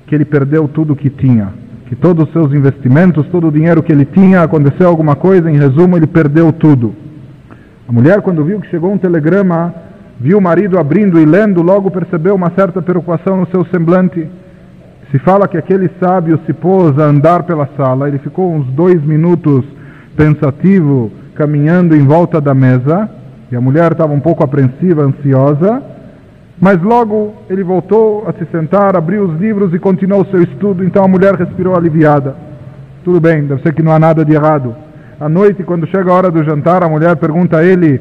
[0.08, 1.52] que ele perdeu tudo o que tinha,
[1.86, 5.56] que todos os seus investimentos, todo o dinheiro que ele tinha, aconteceu alguma coisa, em
[5.56, 6.94] resumo, ele perdeu tudo.
[7.86, 9.74] A mulher, quando viu que chegou um telegrama,
[10.18, 14.26] viu o marido abrindo e lendo, logo percebeu uma certa preocupação no seu semblante.
[15.10, 19.02] Se fala que aquele sábio se pôs a andar pela sala, ele ficou uns dois
[19.02, 19.64] minutos
[20.16, 23.08] pensativo, caminhando em volta da mesa,
[23.50, 25.82] e a mulher estava um pouco apreensiva, ansiosa,
[26.60, 31.04] mas logo ele voltou a se sentar, abriu os livros e continuou seu estudo, então
[31.04, 32.34] a mulher respirou aliviada.
[33.04, 34.74] Tudo bem, deve ser que não há nada de errado.
[35.20, 38.00] À noite, quando chega a hora do jantar, a mulher pergunta a ele,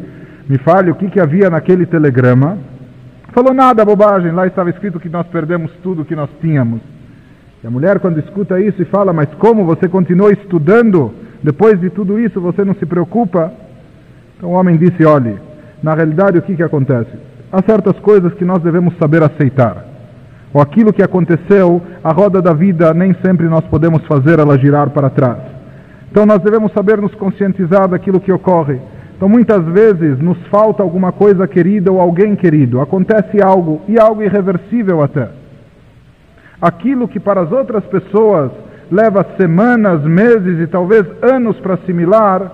[0.50, 2.58] me fale o que, que havia naquele telegrama.
[3.34, 6.82] Falou nada, bobagem, lá estava escrito que nós perdemos tudo que nós tínhamos.
[7.64, 11.14] E a mulher, quando escuta isso e fala, mas como você continuou estudando?
[11.44, 13.52] Depois de tudo isso, você não se preocupa?
[14.38, 15.38] Então o homem disse: Olhe,
[15.82, 17.12] na realidade o que, que acontece?
[17.52, 19.86] Há certas coisas que nós devemos saber aceitar.
[20.54, 24.90] Ou aquilo que aconteceu, a roda da vida, nem sempre nós podemos fazer ela girar
[24.90, 25.40] para trás.
[26.12, 28.80] Então nós devemos saber nos conscientizar daquilo que ocorre.
[29.16, 32.82] Então muitas vezes nos falta alguma coisa querida ou alguém querido.
[32.82, 35.30] Acontece algo, e algo irreversível até.
[36.62, 38.52] Aquilo que para as outras pessoas
[38.92, 42.52] leva semanas, meses e talvez anos para assimilar,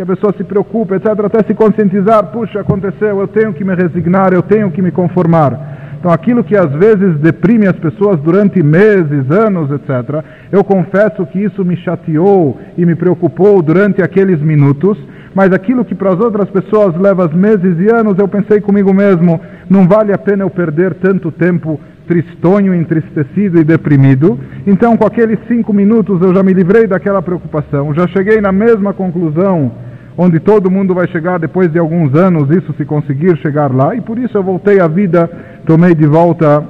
[0.00, 3.74] que a pessoa se preocupa, etc., até se conscientizar, puxa, aconteceu, eu tenho que me
[3.74, 5.98] resignar, eu tenho que me conformar.
[5.98, 11.38] Então, aquilo que às vezes deprime as pessoas durante meses, anos, etc., eu confesso que
[11.38, 14.96] isso me chateou e me preocupou durante aqueles minutos,
[15.34, 19.38] mas aquilo que para as outras pessoas leva meses e anos, eu pensei comigo mesmo,
[19.68, 21.78] não vale a pena eu perder tanto tempo
[22.08, 24.40] tristonho, entristecido e deprimido.
[24.66, 28.94] Então, com aqueles cinco minutos, eu já me livrei daquela preocupação, já cheguei na mesma
[28.94, 29.89] conclusão
[30.22, 34.02] onde todo mundo vai chegar depois de alguns anos, isso se conseguir chegar lá, e
[34.02, 35.26] por isso eu voltei à vida,
[35.64, 36.62] tomei de volta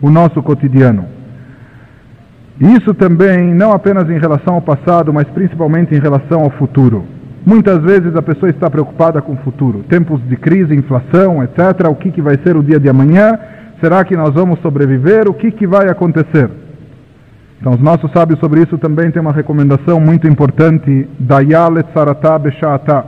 [0.00, 1.04] o nosso cotidiano.
[2.60, 7.04] Isso também, não apenas em relação ao passado, mas principalmente em relação ao futuro.
[7.44, 11.88] Muitas vezes a pessoa está preocupada com o futuro, tempos de crise, inflação, etc.
[11.90, 13.36] O que, que vai ser o dia de amanhã?
[13.80, 15.28] Será que nós vamos sobreviver?
[15.28, 16.48] O que, que vai acontecer?
[17.64, 23.02] Então, os nossos sábios sobre isso também têm uma recomendação muito importante: Dayalet sarata beshata.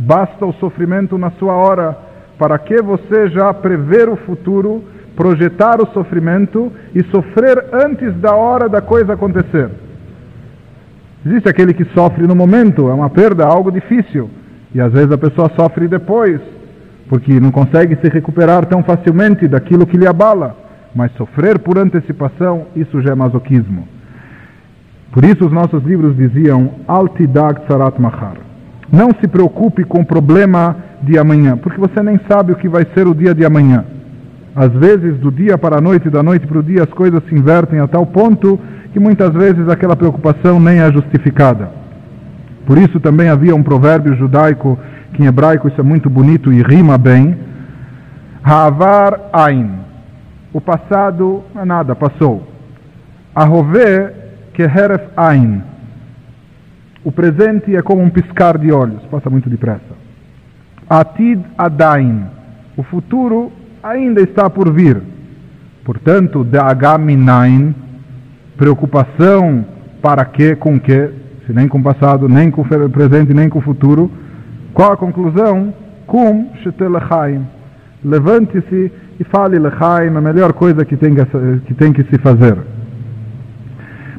[0.00, 1.96] Basta o sofrimento na sua hora,
[2.36, 4.82] para que você já prever o futuro,
[5.14, 9.70] projetar o sofrimento e sofrer antes da hora da coisa acontecer.
[11.24, 14.28] Existe aquele que sofre no momento, é uma perda, algo difícil,
[14.74, 16.40] e às vezes a pessoa sofre depois
[17.08, 20.63] porque não consegue se recuperar tão facilmente daquilo que lhe abala.
[20.94, 23.88] Mas sofrer por antecipação, isso já é masoquismo.
[25.12, 28.36] Por isso os nossos livros diziam, Altidag Sarat Mahar.
[28.92, 32.86] Não se preocupe com o problema de amanhã, porque você nem sabe o que vai
[32.94, 33.84] ser o dia de amanhã.
[34.54, 37.34] Às vezes, do dia para a noite, da noite para o dia, as coisas se
[37.34, 38.58] invertem a tal ponto
[38.92, 41.70] que muitas vezes aquela preocupação nem é justificada.
[42.64, 44.78] Por isso também havia um provérbio judaico
[45.12, 47.36] que em hebraico isso é muito bonito e rima bem.
[48.42, 49.83] Ha'avar Ain.
[50.54, 52.46] O passado é nada, passou.
[53.34, 54.12] Ahove
[54.52, 55.60] Keheref Ain.
[57.02, 59.94] O presente é como um piscar de olhos, passa muito depressa.
[60.88, 62.26] Atid Adain.
[62.76, 63.50] O futuro
[63.82, 65.02] ainda está por vir.
[65.84, 67.74] Portanto, Da'agaminain,
[68.56, 69.66] preocupação
[70.00, 71.10] para que, com que,
[71.46, 74.08] se nem com o passado, nem com o presente, nem com o futuro,
[74.72, 75.74] qual a conclusão?
[76.06, 77.44] Kum shetelechaim.
[78.04, 81.24] Levante-se e fale lechaim, a melhor coisa que tem que,
[81.66, 82.56] que tem que se fazer.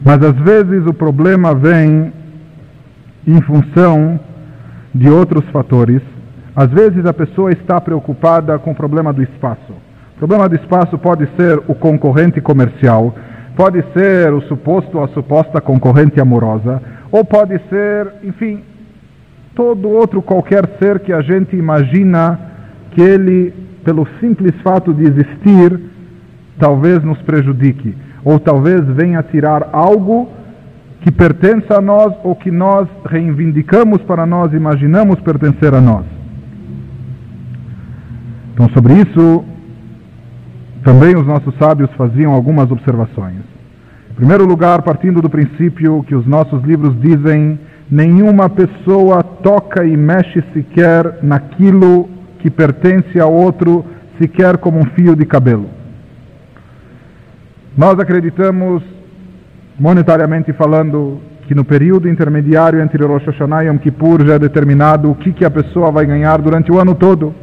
[0.04, 2.14] Mas às vezes o problema vem
[3.28, 4.20] em função
[4.94, 6.02] de outros fatores.
[6.56, 9.74] Às vezes a pessoa está preocupada com o problema do espaço.
[10.16, 13.14] O problema do espaço pode ser o concorrente comercial,
[13.58, 16.82] pode ser o suposto ou a suposta concorrente amorosa,
[17.12, 18.64] ou pode ser, enfim,
[19.54, 22.40] todo outro qualquer ser que a gente imagina
[22.92, 23.54] que ele,
[23.86, 25.80] pelo simples fato de existir,
[26.60, 30.28] talvez nos prejudique, ou talvez venha tirar algo
[31.02, 36.04] que pertence a nós ou que nós reivindicamos para nós, imaginamos pertencer a nós.
[38.54, 39.46] Então, sobre isso,
[40.84, 43.42] também os nossos sábios faziam algumas observações.
[44.10, 47.60] Em primeiro lugar, partindo do princípio que os nossos livros dizem
[47.92, 52.15] nenhuma pessoa toca e mexe sequer naquilo
[52.46, 53.84] que pertence a outro,
[54.22, 55.68] sequer como um fio de cabelo.
[57.76, 58.84] Nós acreditamos,
[59.80, 65.10] monetariamente falando, que no período intermediário entre Rosh Hashanah e Yom Kippur já é determinado
[65.10, 67.34] o que, que a pessoa vai ganhar durante o ano todo.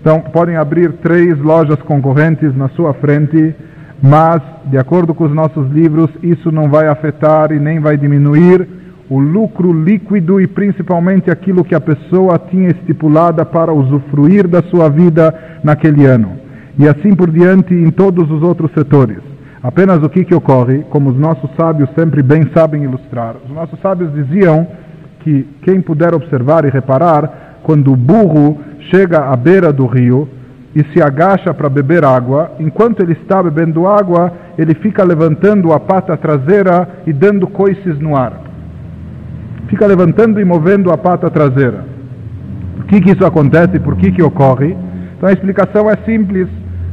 [0.00, 3.52] Então, podem abrir três lojas concorrentes na sua frente,
[4.00, 8.68] mas, de acordo com os nossos livros, isso não vai afetar e nem vai diminuir
[9.12, 14.88] o lucro líquido e principalmente aquilo que a pessoa tinha estipulada para usufruir da sua
[14.88, 16.38] vida naquele ano.
[16.78, 19.18] E assim por diante em todos os outros setores.
[19.62, 23.78] Apenas o que, que ocorre, como os nossos sábios sempre bem sabem ilustrar, os nossos
[23.80, 24.66] sábios diziam
[25.20, 28.58] que quem puder observar e reparar, quando o burro
[28.90, 30.26] chega à beira do rio
[30.74, 35.78] e se agacha para beber água, enquanto ele está bebendo água, ele fica levantando a
[35.78, 38.51] pata traseira e dando coices no ar
[39.72, 41.82] fica levantando e movendo a pata traseira.
[42.76, 43.80] Por que, que isso acontece?
[43.80, 44.76] Por que, que ocorre?
[45.16, 46.46] Então a explicação é simples,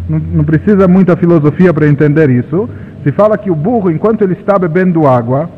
[0.08, 2.70] não, não precisa muita filosofia para entender isso.
[3.04, 5.50] Se fala que o burro, enquanto ele está bebendo água,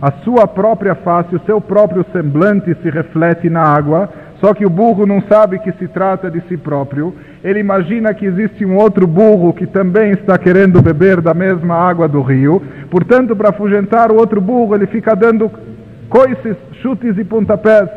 [0.00, 4.08] a sua própria face, o seu próprio semblante se reflete na água,
[4.40, 7.14] Só que o burro não sabe que se trata de si próprio.
[7.44, 12.08] Ele imagina que existe um outro burro que também está querendo beber da mesma água
[12.08, 12.62] do rio.
[12.90, 15.50] Portanto, para afugentar o outro burro, ele fica dando
[16.10, 17.88] coices, chutes e pontapés.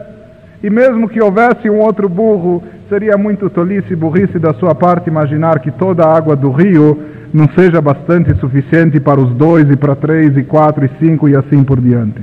[0.64, 5.10] E mesmo que houvesse um outro burro, seria muito tolice e burrice da sua parte
[5.10, 6.98] imaginar que toda a água do rio
[7.34, 11.36] não seja bastante suficiente para os dois e para três e quatro e cinco e
[11.36, 12.22] assim por diante.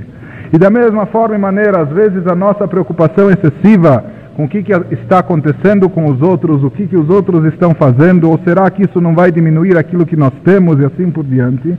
[0.53, 4.03] E da mesma forma e maneira, às vezes a nossa preocupação excessiva
[4.35, 7.75] com o que, que está acontecendo com os outros, o que, que os outros estão
[7.75, 11.25] fazendo, ou será que isso não vai diminuir aquilo que nós temos e assim por
[11.25, 11.77] diante,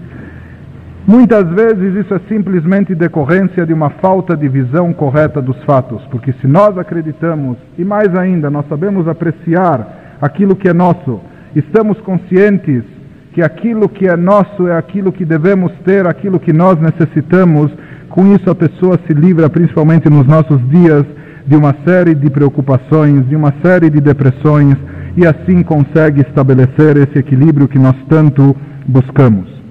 [1.07, 6.33] Muitas vezes isso é simplesmente decorrência de uma falta de visão correta dos fatos, porque
[6.41, 11.21] se nós acreditamos, e mais ainda, nós sabemos apreciar aquilo que é nosso,
[11.57, 12.85] estamos conscientes
[13.33, 17.73] que aquilo que é nosso é aquilo que devemos ter, aquilo que nós necessitamos,
[18.09, 21.05] com isso a pessoa se livra, principalmente nos nossos dias,
[21.45, 24.77] de uma série de preocupações, de uma série de depressões,
[25.17, 28.55] e assim consegue estabelecer esse equilíbrio que nós tanto
[28.87, 29.62] buscamos.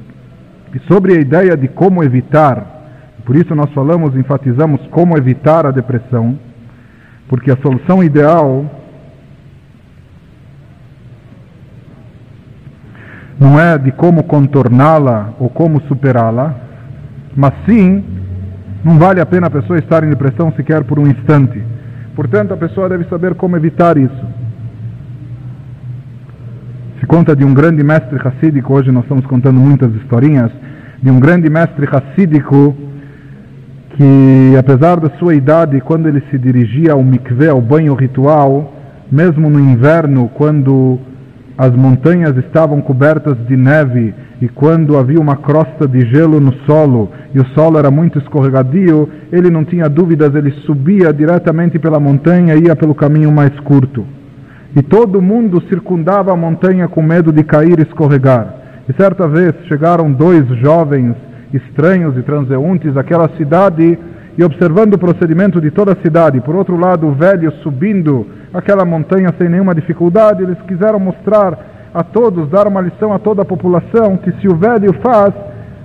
[0.74, 2.66] E sobre a ideia de como evitar,
[3.26, 6.38] por isso nós falamos, enfatizamos como evitar a depressão,
[7.28, 8.66] porque a solução ideal
[13.40, 16.56] não é de como contorná-la ou como superá-la,
[17.36, 18.04] mas sim,
[18.84, 21.62] não vale a pena a pessoa estar em depressão sequer por um instante.
[22.16, 24.41] Portanto, a pessoa deve saber como evitar isso.
[27.02, 30.52] Se conta de um grande mestre racídico, hoje nós estamos contando muitas historinhas,
[31.02, 32.78] de um grande mestre racídico
[33.98, 38.72] que, apesar da sua idade, quando ele se dirigia ao mikveh, ao banho ritual,
[39.12, 41.00] mesmo no inverno, quando
[41.58, 47.10] as montanhas estavam cobertas de neve e quando havia uma crosta de gelo no solo
[47.34, 52.54] e o solo era muito escorregadio, ele não tinha dúvidas, ele subia diretamente pela montanha
[52.54, 54.06] e ia pelo caminho mais curto.
[54.76, 58.56] E todo mundo circundava a montanha com medo de cair e escorregar.
[58.88, 61.16] E certa vez chegaram dois jovens
[61.54, 64.00] estranhos e transeuntes àquela cidade
[64.38, 68.86] e observando o procedimento de toda a cidade, por outro lado, o velho subindo aquela
[68.86, 71.58] montanha sem nenhuma dificuldade, eles quiseram mostrar
[71.94, 75.34] a todos, dar uma lição a toda a população que se o velho faz,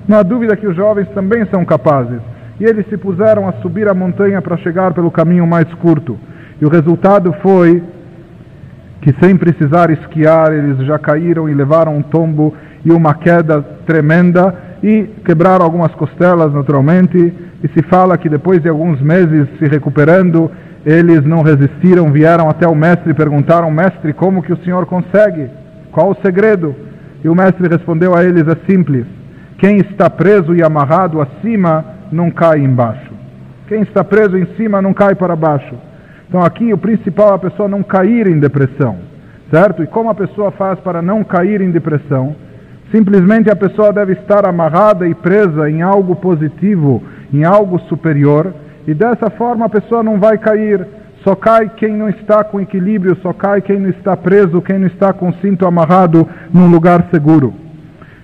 [0.06, 2.20] não há dúvida que os jovens também são capazes.
[2.60, 6.16] E eles se puseram a subir a montanha para chegar pelo caminho mais curto.
[6.60, 7.82] E o resultado foi
[9.06, 12.52] que, sem precisar esquiar, eles já caíram e levaram um tombo
[12.84, 14.52] e uma queda tremenda
[14.82, 17.16] e quebraram algumas costelas naturalmente.
[17.62, 20.50] E se fala que depois de alguns meses se recuperando,
[20.84, 25.50] eles não resistiram, vieram até o mestre e perguntaram: Mestre, como que o senhor consegue?
[25.92, 26.74] Qual o segredo?
[27.22, 29.06] E o mestre respondeu a eles: É simples.
[29.58, 33.12] Quem está preso e amarrado acima não cai embaixo.
[33.68, 35.76] Quem está preso em cima não cai para baixo.
[36.28, 38.96] Então aqui o principal é a pessoa não cair em depressão,
[39.50, 39.82] certo?
[39.82, 42.34] E como a pessoa faz para não cair em depressão?
[42.90, 48.52] Simplesmente a pessoa deve estar amarrada e presa em algo positivo, em algo superior,
[48.86, 50.86] e dessa forma a pessoa não vai cair.
[51.24, 54.86] Só cai quem não está com equilíbrio, só cai quem não está preso, quem não
[54.86, 57.52] está com o cinto amarrado num lugar seguro.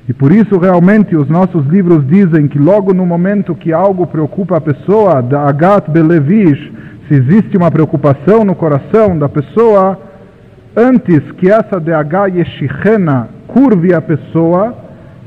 [0.08, 4.56] E por isso realmente os nossos livros dizem que logo no momento que algo preocupa
[4.56, 6.72] a pessoa, da Agat Belevish,
[7.08, 9.98] se existe uma preocupação no coração da pessoa,
[10.76, 14.74] antes que essa DH Yeshichena curve a pessoa,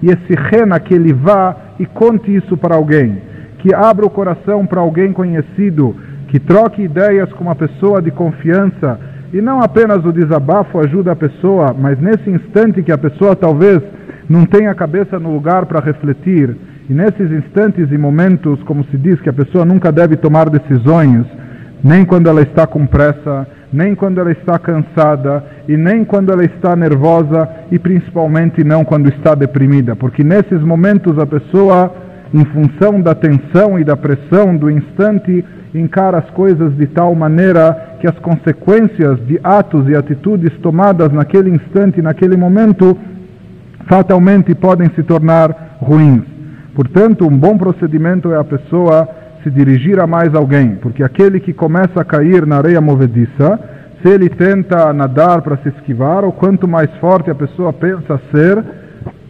[0.03, 3.21] esse rena que ele vá e conte isso para alguém,
[3.59, 5.95] que abra o coração para alguém conhecido,
[6.27, 8.99] que troque ideias com uma pessoa de confiança,
[9.33, 13.81] e não apenas o desabafo ajuda a pessoa, mas nesse instante que a pessoa talvez
[14.29, 16.55] não tenha a cabeça no lugar para refletir,
[16.89, 21.25] e nesses instantes e momentos, como se diz, que a pessoa nunca deve tomar decisões,
[21.85, 26.43] nem quando ela está com pressa, nem quando ela está cansada e nem quando ela
[26.43, 31.93] está nervosa e principalmente não quando está deprimida, porque nesses momentos a pessoa,
[32.33, 35.45] em função da tensão e da pressão do instante,
[35.75, 41.51] encara as coisas de tal maneira que as consequências de atos e atitudes tomadas naquele
[41.51, 42.97] instante, naquele momento,
[43.87, 46.23] fatalmente podem se tornar ruins.
[46.73, 49.07] Portanto, um bom procedimento é a pessoa
[49.45, 53.59] se dirigir a mais alguém, porque aquele que começa a cair na areia movediça,
[54.01, 58.63] se ele tenta nadar para se esquivar, ou quanto mais forte a pessoa pensa ser,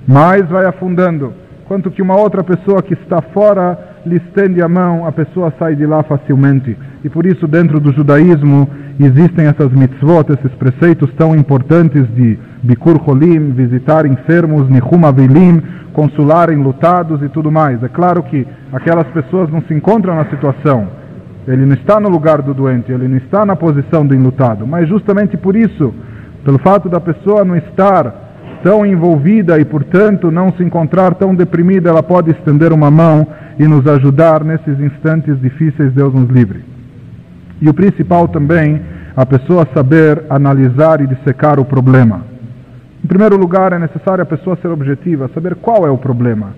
[0.08, 1.34] mais vai afundando.
[1.68, 5.76] Quanto que uma outra pessoa que está fora lhe estende a mão, a pessoa sai
[5.76, 6.78] de lá facilmente.
[7.04, 13.02] E por isso, dentro do judaísmo, existem essas mitzvot, esses preceitos tão importantes de Bikur
[13.06, 15.62] Holim, visitar enfermos, Nihum Avilim,
[15.96, 17.82] consular enlutados e tudo mais.
[17.82, 20.88] É claro que aquelas pessoas não se encontram na situação
[21.48, 24.90] ele não está no lugar do doente, ele não está na posição do enlutado, mas
[24.90, 25.94] justamente por isso,
[26.44, 28.24] pelo fato da pessoa não estar
[28.64, 33.28] tão envolvida e, portanto, não se encontrar tão deprimida, ela pode estender uma mão
[33.60, 36.64] e nos ajudar nesses instantes difíceis, Deus nos livre.
[37.62, 38.82] E o principal também,
[39.16, 42.22] a pessoa saber analisar e dissecar o problema.
[43.06, 46.56] Em primeiro lugar, é necessário a pessoa ser objetiva, saber qual é o problema.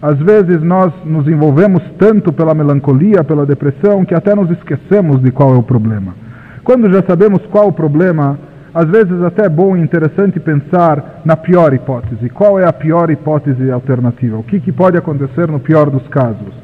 [0.00, 5.30] Às vezes nós nos envolvemos tanto pela melancolia, pela depressão, que até nos esquecemos de
[5.30, 6.14] qual é o problema.
[6.64, 8.38] Quando já sabemos qual o problema,
[8.72, 12.30] às vezes até é bom e interessante pensar na pior hipótese.
[12.30, 14.38] Qual é a pior hipótese alternativa?
[14.38, 16.54] O que, que pode acontecer no pior dos casos?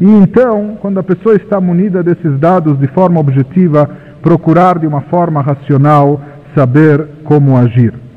[0.00, 3.90] E então, quando a pessoa está munida desses dados de forma objetiva,
[4.22, 6.20] procurar de uma forma racional
[6.54, 8.11] saber como agir.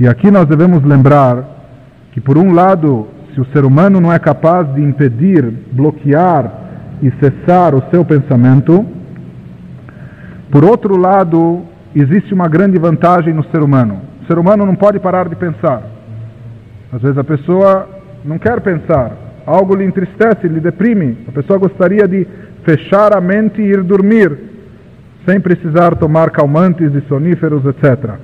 [0.00, 1.44] E aqui nós devemos lembrar
[2.12, 6.50] que, por um lado, se o ser humano não é capaz de impedir, bloquear
[7.02, 8.86] e cessar o seu pensamento,
[10.50, 11.60] por outro lado,
[11.94, 14.00] existe uma grande vantagem no ser humano.
[14.22, 15.82] O ser humano não pode parar de pensar.
[16.90, 17.86] Às vezes a pessoa
[18.24, 19.12] não quer pensar,
[19.44, 21.18] algo lhe entristece, lhe deprime.
[21.28, 22.26] A pessoa gostaria de
[22.64, 24.34] fechar a mente e ir dormir,
[25.26, 28.14] sem precisar tomar calmantes e soníferos, etc.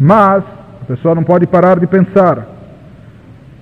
[0.00, 0.42] Mas
[0.82, 2.44] a pessoa não pode parar de pensar.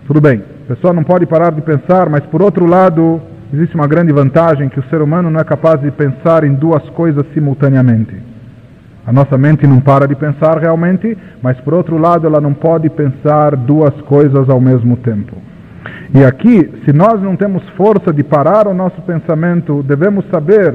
[0.07, 3.21] Tudo bem, a pessoa não pode parar de pensar, mas por outro lado,
[3.53, 6.83] existe uma grande vantagem que o ser humano não é capaz de pensar em duas
[6.91, 8.17] coisas simultaneamente.
[9.07, 12.89] A nossa mente não para de pensar realmente, mas por outro lado ela não pode
[12.89, 15.37] pensar duas coisas ao mesmo tempo.
[16.15, 20.75] E aqui, se nós não temos força de parar o nosso pensamento, devemos saber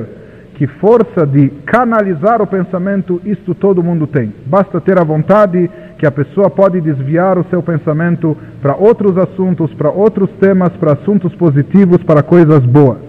[0.55, 4.33] que força de canalizar o pensamento, isto todo mundo tem.
[4.45, 5.69] Basta ter a vontade
[6.05, 10.93] que a pessoa pode desviar o seu pensamento para outros assuntos, para outros temas, para
[10.93, 12.99] assuntos positivos, para coisas boas.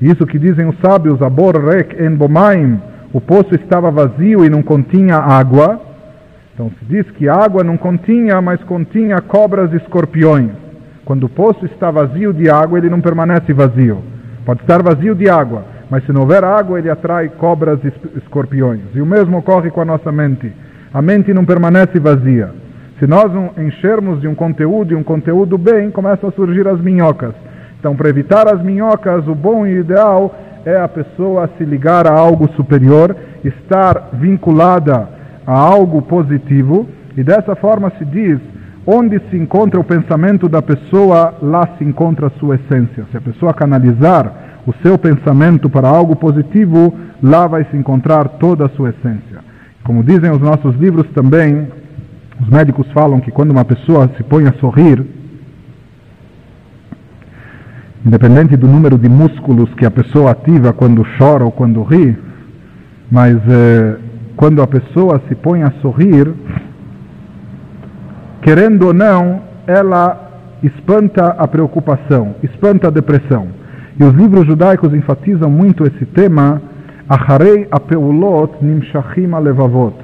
[0.00, 2.80] Isso que dizem os sábios, abor rek en bomaim,
[3.12, 5.80] o poço estava vazio e não continha água.
[6.54, 10.52] Então se diz que água não continha, mas continha cobras e escorpiões.
[11.04, 13.98] Quando o poço está vazio de água, ele não permanece vazio.
[14.46, 18.82] Pode estar vazio de água, mas se não houver água, ele atrai cobras e escorpiões.
[18.94, 20.52] E o mesmo ocorre com a nossa mente.
[20.92, 22.50] A mente não permanece vazia.
[22.98, 26.80] Se nós não enchermos de um conteúdo e um conteúdo bem, começam a surgir as
[26.80, 27.32] minhocas.
[27.78, 30.34] Então, para evitar as minhocas, o bom e o ideal
[30.66, 35.08] é a pessoa se ligar a algo superior, estar vinculada
[35.46, 38.40] a algo positivo, e dessa forma se diz:
[38.84, 43.06] onde se encontra o pensamento da pessoa, lá se encontra a sua essência.
[43.12, 46.92] Se a pessoa canalizar o seu pensamento para algo positivo,
[47.22, 49.49] lá vai se encontrar toda a sua essência.
[49.84, 51.68] Como dizem os nossos livros também,
[52.40, 55.04] os médicos falam que quando uma pessoa se põe a sorrir,
[58.04, 62.16] independente do número de músculos que a pessoa ativa quando chora ou quando ri,
[63.10, 63.96] mas eh,
[64.36, 66.32] quando a pessoa se põe a sorrir,
[68.42, 70.30] querendo ou não, ela
[70.62, 73.48] espanta a preocupação, espanta a depressão.
[73.98, 76.62] E os livros judaicos enfatizam muito esse tema,
[77.10, 79.96] Acharei apeulot nimshachim alevavot.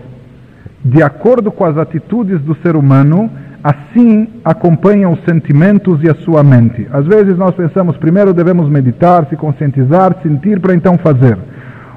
[0.85, 3.31] De acordo com as atitudes do ser humano,
[3.63, 6.85] assim acompanham os sentimentos e a sua mente.
[6.93, 11.39] Às vezes nós pensamos, primeiro devemos meditar, se conscientizar, sentir para então fazer.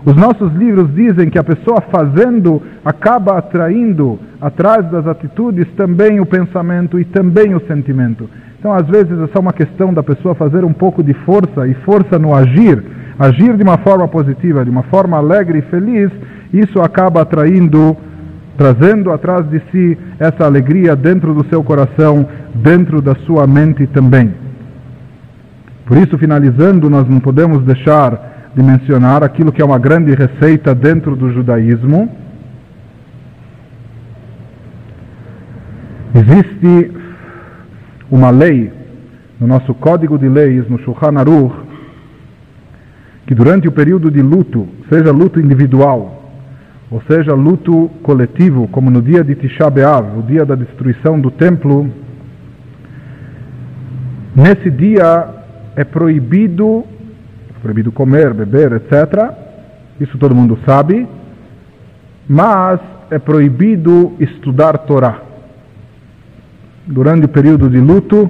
[0.05, 6.25] Os nossos livros dizem que a pessoa fazendo acaba atraindo atrás das atitudes também o
[6.25, 8.29] pensamento e também o sentimento.
[8.59, 11.73] Então, às vezes, é só uma questão da pessoa fazer um pouco de força e
[11.85, 12.83] força no agir,
[13.19, 16.09] agir de uma forma positiva, de uma forma alegre e feliz,
[16.53, 17.95] isso acaba atraindo
[18.57, 24.33] trazendo atrás de si essa alegria dentro do seu coração, dentro da sua mente também.
[25.85, 30.75] Por isso, finalizando, nós não podemos deixar de mencionar aquilo que é uma grande receita
[30.75, 32.09] dentro do judaísmo.
[36.13, 36.91] Existe
[38.11, 38.73] uma lei
[39.39, 41.68] no nosso código de leis, no Shulchan Aruch,
[43.29, 46.33] que durante o período de luto, seja luto individual,
[46.89, 51.29] ou seja, luto coletivo, como no dia de Tisha B'Av, o dia da destruição do
[51.29, 51.87] templo,
[54.35, 55.27] nesse dia
[55.75, 56.83] é proibido,
[57.61, 59.31] proibido comer, beber, etc.
[60.01, 61.07] Isso todo mundo sabe,
[62.27, 62.79] mas
[63.11, 65.21] é proibido estudar Torá.
[66.87, 68.27] Durante o período de luto,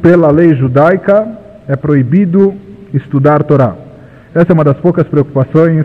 [0.00, 1.28] pela lei judaica,
[1.68, 2.54] é proibido
[2.94, 3.81] estudar Torá.
[4.34, 5.84] Essa é uma das poucas preocupações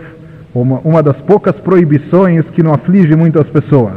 [0.54, 3.96] uma, uma das poucas proibições que não aflige muito as pessoas.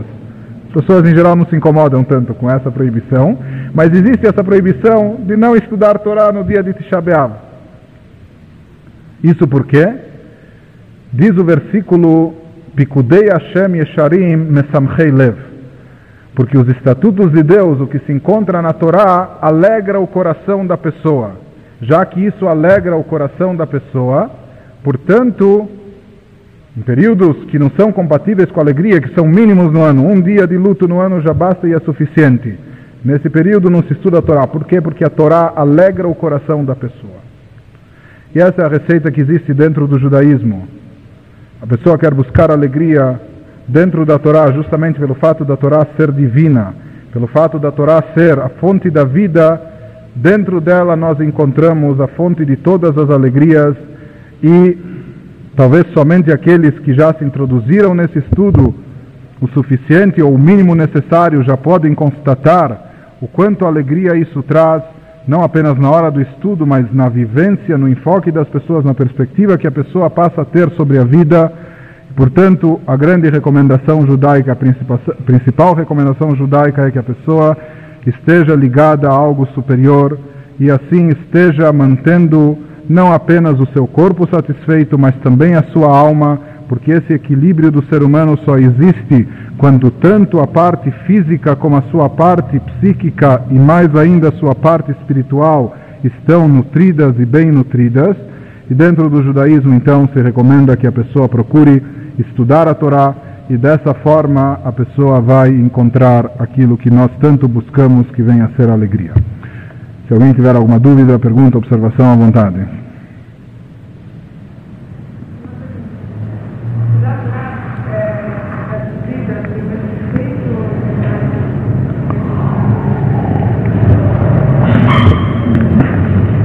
[0.68, 3.38] As pessoas em geral não se incomodam tanto com essa proibição,
[3.74, 7.34] mas existe essa proibição de não estudar Torá no dia de Tisha B'Av.
[9.24, 9.88] Isso por quê?
[11.12, 12.34] Diz o versículo
[12.76, 15.36] Pikudei Hashem Yesharim Mesamchei Lev.
[16.34, 20.78] Porque os estatutos de Deus, o que se encontra na Torá, alegra o coração da
[20.78, 21.34] pessoa.
[21.82, 24.32] Já que isso alegra o coração da pessoa,
[24.84, 25.68] portanto,
[26.78, 30.22] em períodos que não são compatíveis com a alegria, que são mínimos no ano, um
[30.22, 32.58] dia de luto no ano já basta e é suficiente.
[33.04, 34.48] Nesse período não se estuda a Torá.
[34.48, 34.80] Por quê?
[34.80, 37.20] Porque a Torá alegra o coração da pessoa.
[38.34, 40.68] E essa é a receita que existe dentro do judaísmo.
[41.62, 43.20] A pessoa quer buscar alegria
[43.68, 46.74] dentro da Torá justamente pelo fato da Torá ser divina,
[47.12, 49.62] pelo fato da Torá ser a fonte da vida,
[50.16, 53.76] dentro dela nós encontramos a fonte de todas as alegrias
[54.44, 54.78] e
[55.56, 58.74] talvez somente aqueles que já se introduziram nesse estudo
[59.42, 64.84] o suficiente ou o mínimo necessário já podem constatar o quanto alegria isso traz,
[65.28, 69.58] não apenas na hora do estudo, mas na vivência, no enfoque das pessoas, na perspectiva
[69.58, 71.52] que a pessoa passa a ter sobre a vida.
[72.16, 77.58] Portanto, a grande recomendação judaica, a principal, recomendação judaica é que a pessoa
[78.06, 80.18] esteja ligada a algo superior
[80.60, 82.58] e assim esteja mantendo
[82.90, 87.84] não apenas o seu corpo satisfeito, mas também a sua alma, porque esse equilíbrio do
[87.86, 89.28] ser humano só existe
[89.58, 94.56] quando tanto a parte física como a sua parte psíquica e mais ainda a sua
[94.56, 98.16] parte espiritual estão nutridas e bem nutridas.
[98.70, 101.84] E dentro do judaísmo, então, se recomenda que a pessoa procure
[102.18, 103.14] estudar a Torá
[103.50, 108.56] e dessa forma a pessoa vai encontrar aquilo que nós tanto buscamos que venha a
[108.56, 109.14] ser alegria.
[110.12, 112.60] Se alguém tiver alguma dúvida, pergunta, observação à vontade.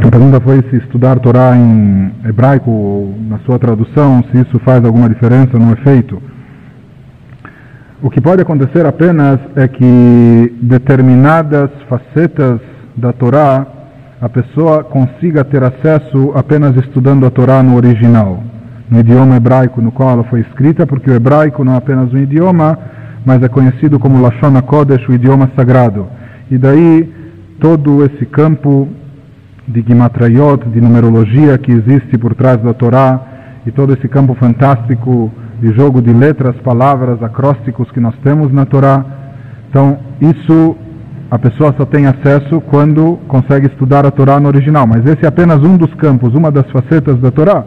[0.05, 4.85] A pergunta foi se estudar Torá em hebraico ou na sua tradução, se isso faz
[4.85, 6.23] alguma diferença no efeito.
[8.01, 13.67] O que pode acontecer apenas é que determinadas facetas da Torá
[14.21, 18.43] a pessoa consiga ter acesso apenas estudando a Torá no original,
[18.91, 22.19] no idioma hebraico no qual ela foi escrita, porque o hebraico não é apenas um
[22.19, 22.79] idioma,
[23.27, 26.07] mas é conhecido como Lashon HaKodesh, o idioma sagrado.
[26.51, 27.13] E daí
[27.61, 28.89] todo esse campo
[29.69, 33.21] de Gimatrayot, de numerologia que existe por trás da Torá
[33.67, 38.65] e todo esse campo fantástico de jogo de letras, palavras, acrósticos que nós temos na
[38.65, 39.05] Torá.
[39.69, 40.77] Então, isso
[41.29, 45.29] a pessoa só tem acesso quando consegue estudar a Torá no original, mas esse é
[45.29, 47.65] apenas um dos campos, uma das facetas da Torá.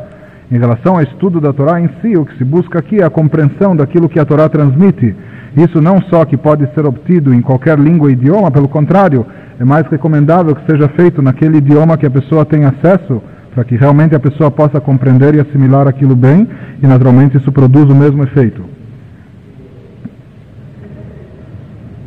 [0.50, 3.10] Em relação ao estudo da Torá em si, o que se busca aqui é a
[3.10, 5.14] compreensão daquilo que a Torá transmite.
[5.58, 9.26] Isso não só que pode ser obtido em qualquer língua e idioma, pelo contrário,
[9.60, 13.22] é mais recomendável que seja feito naquele idioma que a pessoa tem acesso,
[13.54, 16.48] para que realmente a pessoa possa compreender e assimilar aquilo bem,
[16.82, 18.79] e naturalmente isso produz o mesmo efeito.